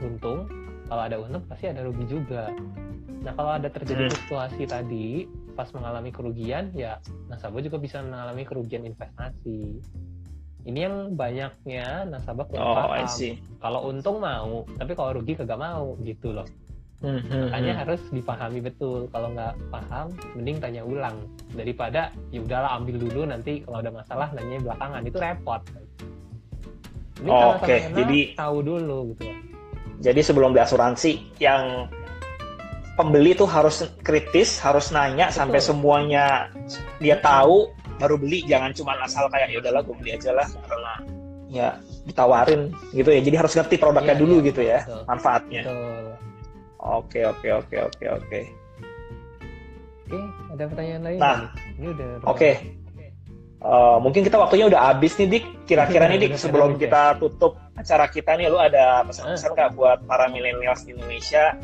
untung. 0.00 0.48
Kalau 0.88 1.02
ada 1.04 1.16
untung 1.20 1.44
pasti 1.44 1.68
ada 1.68 1.84
rugi 1.84 2.04
juga. 2.08 2.48
Nah 3.20 3.32
kalau 3.36 3.60
ada 3.60 3.68
terjadi 3.68 4.08
hmm. 4.08 4.12
fluktuasi 4.16 4.64
tadi 4.64 5.28
pas 5.52 5.68
mengalami 5.74 6.14
kerugian 6.14 6.70
ya 6.70 7.02
nasabah 7.26 7.58
juga 7.60 7.76
bisa 7.76 8.00
mengalami 8.00 8.48
kerugian 8.48 8.88
investasi. 8.88 9.84
Ini 10.68 10.84
yang 10.84 10.96
banyaknya 11.16 12.04
nasabah 12.12 12.44
kurang 12.44 12.68
oh, 12.68 12.76
paham. 12.92 13.08
Kalau 13.64 13.80
untung 13.88 14.20
mau, 14.20 14.68
tapi 14.76 14.92
kalau 14.92 15.16
rugi 15.16 15.32
kagak 15.32 15.56
mau 15.56 15.96
gitu 16.04 16.36
loh. 16.36 16.44
Hmm, 16.98 17.22
makanya 17.30 17.72
hmm. 17.78 17.80
harus 17.86 18.02
dipahami 18.10 18.58
betul 18.58 19.06
kalau 19.14 19.30
nggak 19.30 19.54
paham 19.70 20.10
mending 20.34 20.58
tanya 20.58 20.82
ulang 20.82 21.14
daripada 21.54 22.10
ya 22.34 22.42
udahlah 22.42 22.74
ambil 22.74 22.98
dulu 22.98 23.22
nanti 23.22 23.62
kalau 23.62 23.78
ada 23.78 23.94
masalah 23.94 24.26
nanya 24.34 24.58
belakangan 24.66 25.06
itu 25.06 25.14
repot 25.22 25.62
ini 27.22 27.30
oh, 27.30 27.54
oke 27.54 27.62
okay. 27.62 27.86
jadi 27.94 28.18
tahu 28.34 28.56
dulu 28.66 29.14
gitu 29.14 29.30
jadi 30.02 30.20
sebelum 30.26 30.50
beli 30.50 30.66
asuransi 30.66 31.38
yang 31.38 31.86
pembeli 32.98 33.30
tuh 33.38 33.46
harus 33.46 33.86
kritis 34.02 34.58
harus 34.58 34.90
nanya 34.90 35.30
betul. 35.30 35.38
sampai 35.38 35.60
semuanya 35.62 36.50
dia 36.98 37.22
tahu 37.22 37.70
baru 37.98 38.14
beli 38.16 38.46
jangan 38.46 38.70
cuma 38.72 38.94
asal 39.02 39.26
kayak 39.28 39.50
ya 39.52 39.58
udahlah 39.58 39.82
gue 39.82 39.96
beli 39.98 40.10
aja 40.14 40.30
lah 40.32 40.46
karena 40.46 40.92
ya 41.48 41.68
ditawarin 42.06 42.72
gitu 42.94 43.10
ya 43.10 43.20
jadi 43.20 43.36
harus 43.44 43.52
ngerti 43.56 43.76
produknya 43.80 44.14
ya, 44.16 44.20
dulu 44.20 44.36
ya, 44.40 44.46
gitu 44.52 44.60
ya 44.64 44.78
betul. 44.84 45.02
manfaatnya 45.08 45.62
betul 45.64 46.08
Oke, 46.78 47.26
oke, 47.26 47.48
oke, 47.50 47.76
oke, 47.90 48.04
oke. 48.06 48.40
Oke, 50.08 50.18
ada 50.54 50.64
pertanyaan 50.70 51.02
lain? 51.02 51.18
Nah, 51.18 51.38
ini 51.74 51.86
udah. 51.90 52.08
Oke. 52.22 52.30
Okay. 52.38 52.54
Uh, 53.58 53.98
mungkin 53.98 54.22
kita 54.22 54.38
waktunya 54.38 54.70
udah 54.70 54.94
habis 54.94 55.18
nih 55.18 55.26
Dik. 55.26 55.44
Kira-kira 55.66 56.06
nih 56.06 56.22
Dik 56.22 56.38
sebelum 56.38 56.78
kita 56.78 57.18
tutup 57.18 57.58
acara 57.74 58.06
kita 58.06 58.38
nih, 58.38 58.46
lu 58.46 58.62
ada 58.62 59.02
pesan-pesan 59.02 59.58
nggak 59.58 59.70
buat 59.74 59.98
para 60.06 60.30
milenials 60.30 60.86
di 60.86 60.94
Indonesia? 60.94 61.58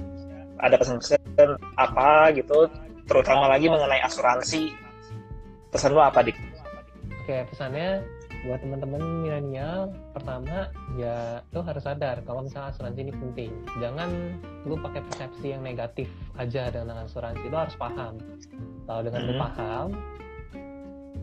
Ada 0.59 0.83
pesan-pesan 0.83 1.63
apa 1.79 2.35
gitu? 2.35 2.67
Terutama 3.07 3.47
lagi 3.47 3.71
mengenai 3.71 4.03
asuransi. 4.03 4.75
Pesan 5.75 5.91
lu 5.91 5.99
apa 5.99 6.23
Dik? 6.23 6.39
Oke, 7.27 7.43
pesannya 7.51 8.07
buat 8.47 8.61
teman-teman 8.61 9.01
milenial 9.25 9.91
pertama 10.13 10.69
ya 11.01 11.41
lo 11.57 11.65
harus 11.65 11.81
sadar 11.81 12.21
kalau 12.29 12.45
misalnya 12.45 12.77
asuransi 12.77 13.09
ini 13.09 13.13
penting 13.17 13.51
jangan 13.81 14.37
lo 14.69 14.77
pakai 14.77 15.01
persepsi 15.01 15.57
yang 15.57 15.65
negatif 15.65 16.13
aja 16.37 16.69
dengan 16.69 17.09
asuransi 17.09 17.49
lo 17.49 17.57
harus 17.57 17.73
paham 17.81 18.21
kalau 18.85 19.01
dengan 19.01 19.21
mm 19.25 19.29
-hmm. 19.33 19.41
lo 19.41 19.45
paham 19.49 19.87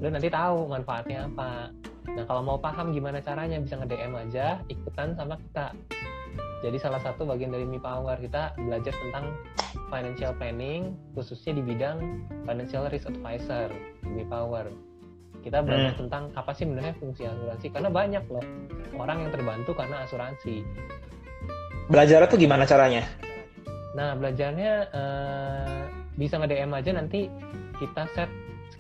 lo 0.02 0.08
nanti 0.10 0.30
tahu 0.34 0.58
manfaatnya 0.66 1.30
apa 1.30 1.70
nah 2.18 2.24
kalau 2.26 2.42
mau 2.42 2.58
paham 2.58 2.90
gimana 2.90 3.22
caranya 3.22 3.62
bisa 3.62 3.78
nge 3.78 3.86
DM 3.94 4.14
aja 4.18 4.58
ikutan 4.66 5.14
sama 5.14 5.38
kita 5.38 5.78
jadi 6.62 6.78
salah 6.78 7.02
satu 7.02 7.26
bagian 7.26 7.50
dari 7.50 7.66
Mi 7.66 7.82
Power 7.82 8.18
kita 8.22 8.54
belajar 8.58 8.94
tentang 8.94 9.34
financial 9.90 10.32
planning 10.38 10.94
khususnya 11.18 11.58
di 11.58 11.64
bidang 11.66 11.98
financial 12.46 12.88
risk 12.90 13.10
advisor 13.10 13.74
Mi 14.06 14.24
Power 14.26 14.70
kita 15.42 15.66
belajar 15.66 15.98
hmm. 15.98 16.02
tentang 16.06 16.24
apa 16.38 16.54
sih 16.54 16.70
sebenarnya 16.70 16.94
fungsi 17.02 17.26
asuransi 17.26 17.68
karena 17.74 17.90
banyak 17.90 18.24
loh 18.30 18.46
orang 18.94 19.26
yang 19.26 19.32
terbantu 19.34 19.74
karena 19.74 20.06
asuransi. 20.06 20.62
Belajar 21.90 22.30
itu 22.30 22.46
gimana 22.46 22.64
caranya? 22.70 23.04
Nah 23.98 24.14
belajarnya 24.16 24.72
uh, 24.94 25.82
bisa 26.16 26.38
nge 26.38 26.48
DM 26.48 26.72
aja 26.72 26.92
nanti 26.94 27.28
kita 27.82 28.06
set 28.14 28.30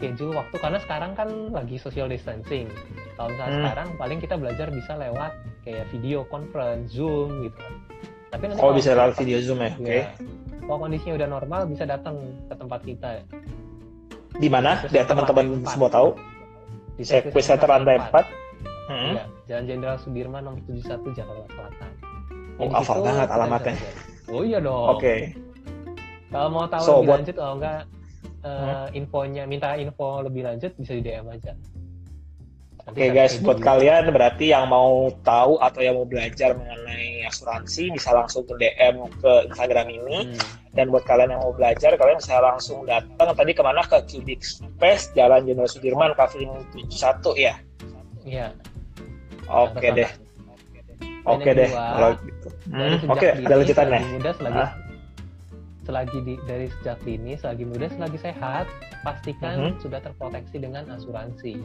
schedule 0.02 0.34
waktu 0.34 0.56
karena 0.58 0.80
sekarang 0.82 1.12
kan 1.14 1.30
lagi 1.54 1.78
social 1.78 2.10
distancing 2.10 2.66
kalau 3.14 3.30
misalnya 3.30 3.54
hmm. 3.54 3.64
sekarang 3.70 3.88
paling 4.02 4.18
kita 4.18 4.36
belajar 4.42 4.68
bisa 4.74 4.98
lewat 4.98 5.32
kayak 5.62 5.86
video 5.94 6.26
conference 6.34 6.90
zoom 6.90 7.46
gitu 7.46 7.62
tapi 8.34 8.50
nanti 8.50 8.60
oh 8.66 8.74
bisa 8.74 8.98
lewat 8.98 9.14
video 9.22 9.38
zoom 9.46 9.62
ya 9.62 9.78
oke 9.78 9.86
okay. 9.86 10.02
kalau 10.66 10.78
kondisinya 10.90 11.14
udah 11.22 11.30
normal 11.30 11.62
bisa 11.70 11.86
datang 11.86 12.18
ke 12.50 12.54
tempat 12.58 12.82
kita 12.82 13.10
di 14.42 14.50
mana 14.50 14.82
biar 14.90 15.06
teman-teman 15.06 15.62
semua 15.70 15.94
tahu 15.94 16.18
di 17.02 17.04
Equisata 17.08 17.66
lantai 17.66 17.98
4. 17.98 18.92
Hmm. 18.92 19.14
Ya, 19.16 19.24
Jalan 19.48 19.64
Jenderal 19.68 19.98
Sudirman 20.02 20.42
nomor 20.46 20.62
71 20.68 21.18
Jakarta 21.18 21.46
Selatan. 21.50 21.92
Oh, 22.60 22.70
hafal 22.70 22.98
banget 23.02 23.28
alamatnya. 23.32 23.76
Oh 24.30 24.44
iya 24.46 24.60
dong. 24.62 24.98
Oke. 24.98 25.02
Okay. 25.02 25.20
Kalau 26.32 26.48
mau 26.52 26.66
tahu 26.70 26.84
so, 26.84 26.92
lebih 27.00 27.08
buat... 27.08 27.18
lanjut 27.20 27.36
kalau 27.36 27.54
enggak 27.60 27.80
uh, 28.46 28.88
hmm? 28.90 28.98
infonya 28.98 29.44
minta 29.46 29.78
info 29.78 30.22
lebih 30.26 30.46
lanjut 30.46 30.72
bisa 30.78 30.94
di 30.98 31.04
DM 31.06 31.28
aja. 31.30 31.54
Oke 32.90 33.08
okay, 33.08 33.10
guys, 33.14 33.38
buat 33.38 33.62
kalian 33.62 34.10
berarti 34.10 34.50
yang 34.50 34.66
mau 34.66 35.14
tahu 35.22 35.62
atau 35.62 35.86
yang 35.86 36.02
mau 36.02 36.08
belajar 36.10 36.58
mengenai 36.58 37.22
asuransi 37.30 37.94
bisa 37.94 38.10
langsung 38.10 38.42
ke 38.50 38.58
DM 38.58 39.06
ke 39.22 39.54
Instagram 39.54 39.88
ini. 39.94 40.34
Hmm. 40.34 40.60
Dan 40.74 40.90
buat 40.90 41.06
kalian 41.06 41.36
yang 41.36 41.46
mau 41.46 41.54
belajar, 41.54 41.94
kalian 41.94 42.18
bisa 42.18 42.42
langsung 42.42 42.88
datang 42.90 43.38
tadi 43.38 43.52
ke 43.54 43.62
mana 43.62 43.86
ke 43.86 44.02
Cubic 44.08 44.42
Space 44.42 45.14
Jalan 45.14 45.46
Jenderal 45.46 45.70
Sudirman, 45.70 46.16
Cafe 46.18 46.42
71 46.74 47.38
ya. 47.38 47.54
Iya. 48.26 48.48
Oke 49.46 49.78
okay 49.78 49.90
deh. 49.94 50.10
Oke 51.30 51.44
okay 51.44 51.52
deh. 51.54 51.70
Kalau 51.70 52.10
gitu. 52.24 52.48
Hmm, 52.72 52.98
Oke, 53.12 53.28
ada 53.36 53.56
lanjutannya. 53.62 54.00
Muda 54.16 54.32
selagi 54.42 54.58
ah. 54.58 54.72
Selagi 55.92 56.20
di, 56.24 56.34
dari 56.48 56.72
sejak 56.80 57.04
dini, 57.04 57.36
selagi 57.36 57.68
muda, 57.68 57.92
selagi 57.92 58.16
sehat, 58.24 58.66
pastikan 59.04 59.60
mm 59.60 59.68
-hmm. 59.76 59.80
sudah 59.84 60.00
terproteksi 60.00 60.58
dengan 60.64 60.88
asuransi. 60.88 61.60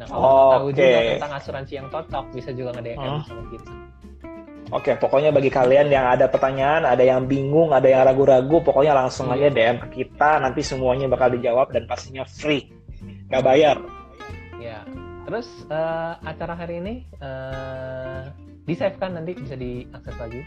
Nah, 0.00 0.08
kalau 0.08 0.24
oh, 0.24 0.50
tahu 0.56 0.66
okay. 0.72 0.80
juga 0.80 1.00
tentang 1.12 1.32
asuransi 1.36 1.72
yang 1.76 1.88
cocok, 1.92 2.24
bisa 2.32 2.50
juga 2.56 2.72
nge-DM 2.72 2.96
hmm. 2.96 3.20
sama 3.28 3.44
kita. 3.52 3.68
Oke, 3.68 3.76
okay, 4.72 4.94
pokoknya 4.96 5.28
bagi 5.28 5.52
kalian 5.52 5.92
yang 5.92 6.08
ada 6.08 6.24
pertanyaan, 6.24 6.88
ada 6.88 7.04
yang 7.04 7.28
bingung, 7.28 7.68
ada 7.76 7.84
yang 7.84 8.08
ragu-ragu, 8.08 8.64
pokoknya 8.64 8.96
langsung 8.96 9.28
hmm. 9.28 9.36
aja 9.36 9.46
DM 9.52 9.76
ke 9.76 9.88
kita, 10.00 10.40
nanti 10.40 10.64
semuanya 10.64 11.04
bakal 11.04 11.28
dijawab 11.36 11.68
dan 11.76 11.84
pastinya 11.84 12.24
free, 12.24 12.72
nggak 13.28 13.44
bayar. 13.44 13.76
Ya, 14.56 14.80
terus 15.28 15.52
uh, 15.68 16.16
acara 16.24 16.56
hari 16.56 16.80
ini 16.80 16.94
uh, 17.20 18.32
di 18.64 18.72
save 18.72 18.96
kan 18.96 19.12
nanti 19.12 19.36
bisa 19.36 19.52
diakses 19.52 20.16
lagi 20.16 20.40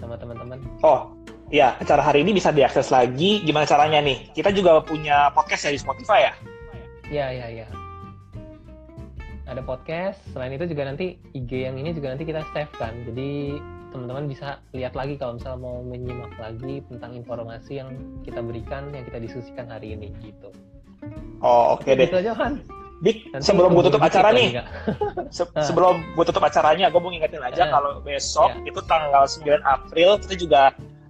sama 0.00 0.16
teman-teman. 0.16 0.58
Oh, 0.82 1.12
iya, 1.52 1.76
acara 1.76 2.00
hari 2.00 2.24
ini 2.24 2.34
bisa 2.34 2.50
diakses 2.50 2.88
lagi. 2.88 3.44
Gimana 3.44 3.68
caranya 3.68 4.00
nih? 4.00 4.32
Kita 4.32 4.50
juga 4.50 4.80
punya 4.80 5.30
podcast 5.36 5.68
ya 5.68 5.72
di 5.76 5.80
Spotify 5.80 6.18
ya? 6.26 6.34
Iya, 7.10 7.26
iya, 7.36 7.46
iya 7.62 7.68
ada 9.50 9.66
podcast. 9.66 10.22
Selain 10.30 10.54
itu 10.54 10.70
juga 10.70 10.86
nanti 10.86 11.18
IG 11.34 11.66
yang 11.66 11.76
ini 11.76 11.90
juga 11.90 12.14
nanti 12.14 12.22
kita 12.22 12.46
save 12.54 12.70
kan. 12.78 12.94
Jadi 13.02 13.58
teman-teman 13.90 14.30
bisa 14.30 14.62
lihat 14.70 14.94
lagi 14.94 15.18
kalau 15.18 15.34
misalnya 15.34 15.58
mau 15.58 15.82
menyimak 15.82 16.30
lagi 16.38 16.78
tentang 16.86 17.18
informasi 17.18 17.82
yang 17.82 17.90
kita 18.22 18.38
berikan, 18.38 18.94
yang 18.94 19.02
kita 19.10 19.18
diskusikan 19.18 19.66
hari 19.66 19.98
ini 19.98 20.14
gitu. 20.22 20.54
Oh 21.42 21.74
oke 21.74 21.82
okay 21.82 21.98
deh. 21.98 22.06
Gitu 22.06 22.22
aja 22.22 22.32
kan. 22.38 22.62
Dik, 23.00 23.32
Nanti 23.32 23.48
sebelum 23.48 23.72
gue 23.72 23.84
tutup 23.88 24.04
acara 24.04 24.28
nih, 24.28 24.60
se 25.36 25.48
sebelum 25.56 26.04
gue 26.12 26.24
tutup 26.28 26.44
acaranya, 26.44 26.92
gue 26.92 27.00
mau 27.00 27.08
ngingetin 27.08 27.40
aja 27.40 27.64
uh, 27.64 27.68
kalau 27.72 27.90
besok 28.04 28.52
yeah. 28.60 28.68
itu 28.68 28.80
tanggal 28.84 29.24
9 29.24 29.48
April 29.64 30.20
kita 30.20 30.34
juga 30.36 30.62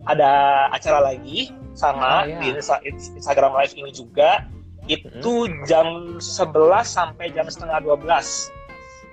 ada 0.06 0.66
acara 0.70 1.02
lagi 1.02 1.50
sama 1.74 2.22
uh, 2.22 2.30
yeah. 2.30 2.54
di 2.54 2.88
Instagram 3.18 3.58
Live 3.58 3.74
ini 3.74 3.90
juga 3.90 4.46
itu 4.86 5.50
hmm. 5.50 5.66
jam 5.66 5.86
11 6.18 6.86
sampai 6.86 7.34
jam 7.34 7.46
setengah 7.50 7.82
12. 7.82 7.98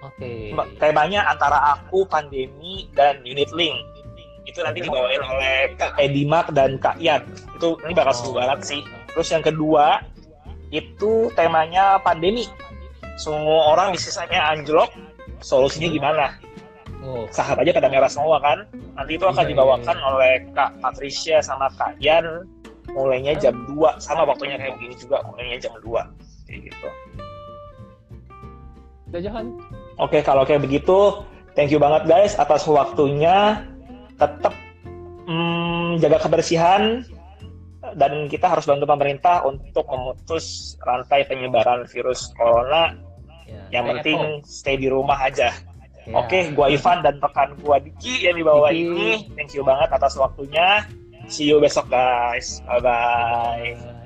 Oke. 0.06 0.54
Okay. 0.54 0.78
Temanya 0.78 1.26
antara 1.30 1.78
aku, 1.78 2.06
pandemi, 2.06 2.90
dan 2.94 3.22
unit 3.26 3.50
link. 3.54 3.78
Itu 4.48 4.64
nanti 4.64 4.80
dibawain 4.80 5.20
oleh 5.20 5.76
Kak 5.76 6.00
Edimak 6.00 6.54
dan 6.56 6.80
Kak 6.80 7.02
Ian. 7.02 7.26
Itu 7.58 7.76
ini 7.84 7.94
bakal 7.98 8.14
seru 8.16 8.32
oh. 8.32 8.36
banget 8.40 8.64
sih. 8.64 8.82
Terus 9.12 9.28
yang 9.34 9.44
kedua, 9.44 10.02
itu 10.72 11.34
temanya 11.36 12.00
pandemi. 12.00 12.48
Semua 13.18 13.74
orang 13.74 13.98
bisnisnya 13.98 14.42
anjlok, 14.54 14.94
solusinya 15.42 15.90
gimana? 15.90 16.26
Oh. 17.02 17.26
Sahab 17.34 17.62
aja 17.62 17.74
pada 17.74 17.90
merah 17.90 18.10
semua 18.10 18.38
kan. 18.40 18.70
Nanti 18.94 19.18
itu 19.18 19.26
akan 19.26 19.42
iya, 19.42 19.44
iya, 19.46 19.52
dibawakan 19.54 19.98
iya. 19.98 20.06
oleh 20.10 20.34
Kak 20.54 20.72
Patricia 20.82 21.38
sama 21.42 21.70
Kak 21.78 21.98
Ian 22.02 22.46
mulainya 22.94 23.36
jam 23.36 23.54
2 23.68 24.00
sama 24.00 24.24
waktunya 24.24 24.56
kayak 24.56 24.80
begini 24.80 24.96
juga 24.96 25.20
mulainya 25.28 25.60
jam 25.60 25.76
2 25.84 25.92
kayak 26.48 26.60
gitu 26.72 26.90
Jajahan. 29.08 29.48
Oke, 30.04 30.20
kalau 30.20 30.44
kayak 30.44 30.68
begitu, 30.68 31.24
thank 31.56 31.72
you 31.72 31.80
banget 31.80 32.04
guys 32.12 32.36
atas 32.36 32.68
waktunya. 32.68 33.64
Tetap 34.20 34.52
hmm, 35.32 36.04
jaga 36.04 36.28
kebersihan 36.28 37.08
dan 37.96 38.28
kita 38.28 38.52
harus 38.52 38.68
bantu 38.68 38.84
pemerintah 38.84 39.48
untuk 39.48 39.88
memutus 39.88 40.76
rantai 40.84 41.24
penyebaran 41.24 41.88
virus 41.88 42.36
corona. 42.36 43.00
Ya, 43.48 43.80
yang 43.80 43.86
penting 44.00 44.44
stay 44.44 44.76
di 44.76 44.88
rumah 44.92 45.18
aja. 45.24 45.52
Ya. 46.08 46.16
Oke, 46.16 46.56
gua 46.56 46.72
Ivan 46.72 47.04
dan 47.04 47.20
rekan 47.20 47.56
gua 47.60 47.84
Diki 47.84 48.24
yang 48.24 48.40
di 48.40 48.44
bawah 48.44 48.72
Diki. 48.72 48.88
ini. 48.88 49.10
Thank 49.36 49.56
you 49.56 49.64
banget 49.64 49.92
atas 49.92 50.16
waktunya. 50.16 50.88
See 51.28 51.52
you 51.52 51.60
besok 51.60 51.92
guys. 51.92 52.64
Bye 52.64 52.80
bye. 52.80 53.76
bye. 53.76 53.97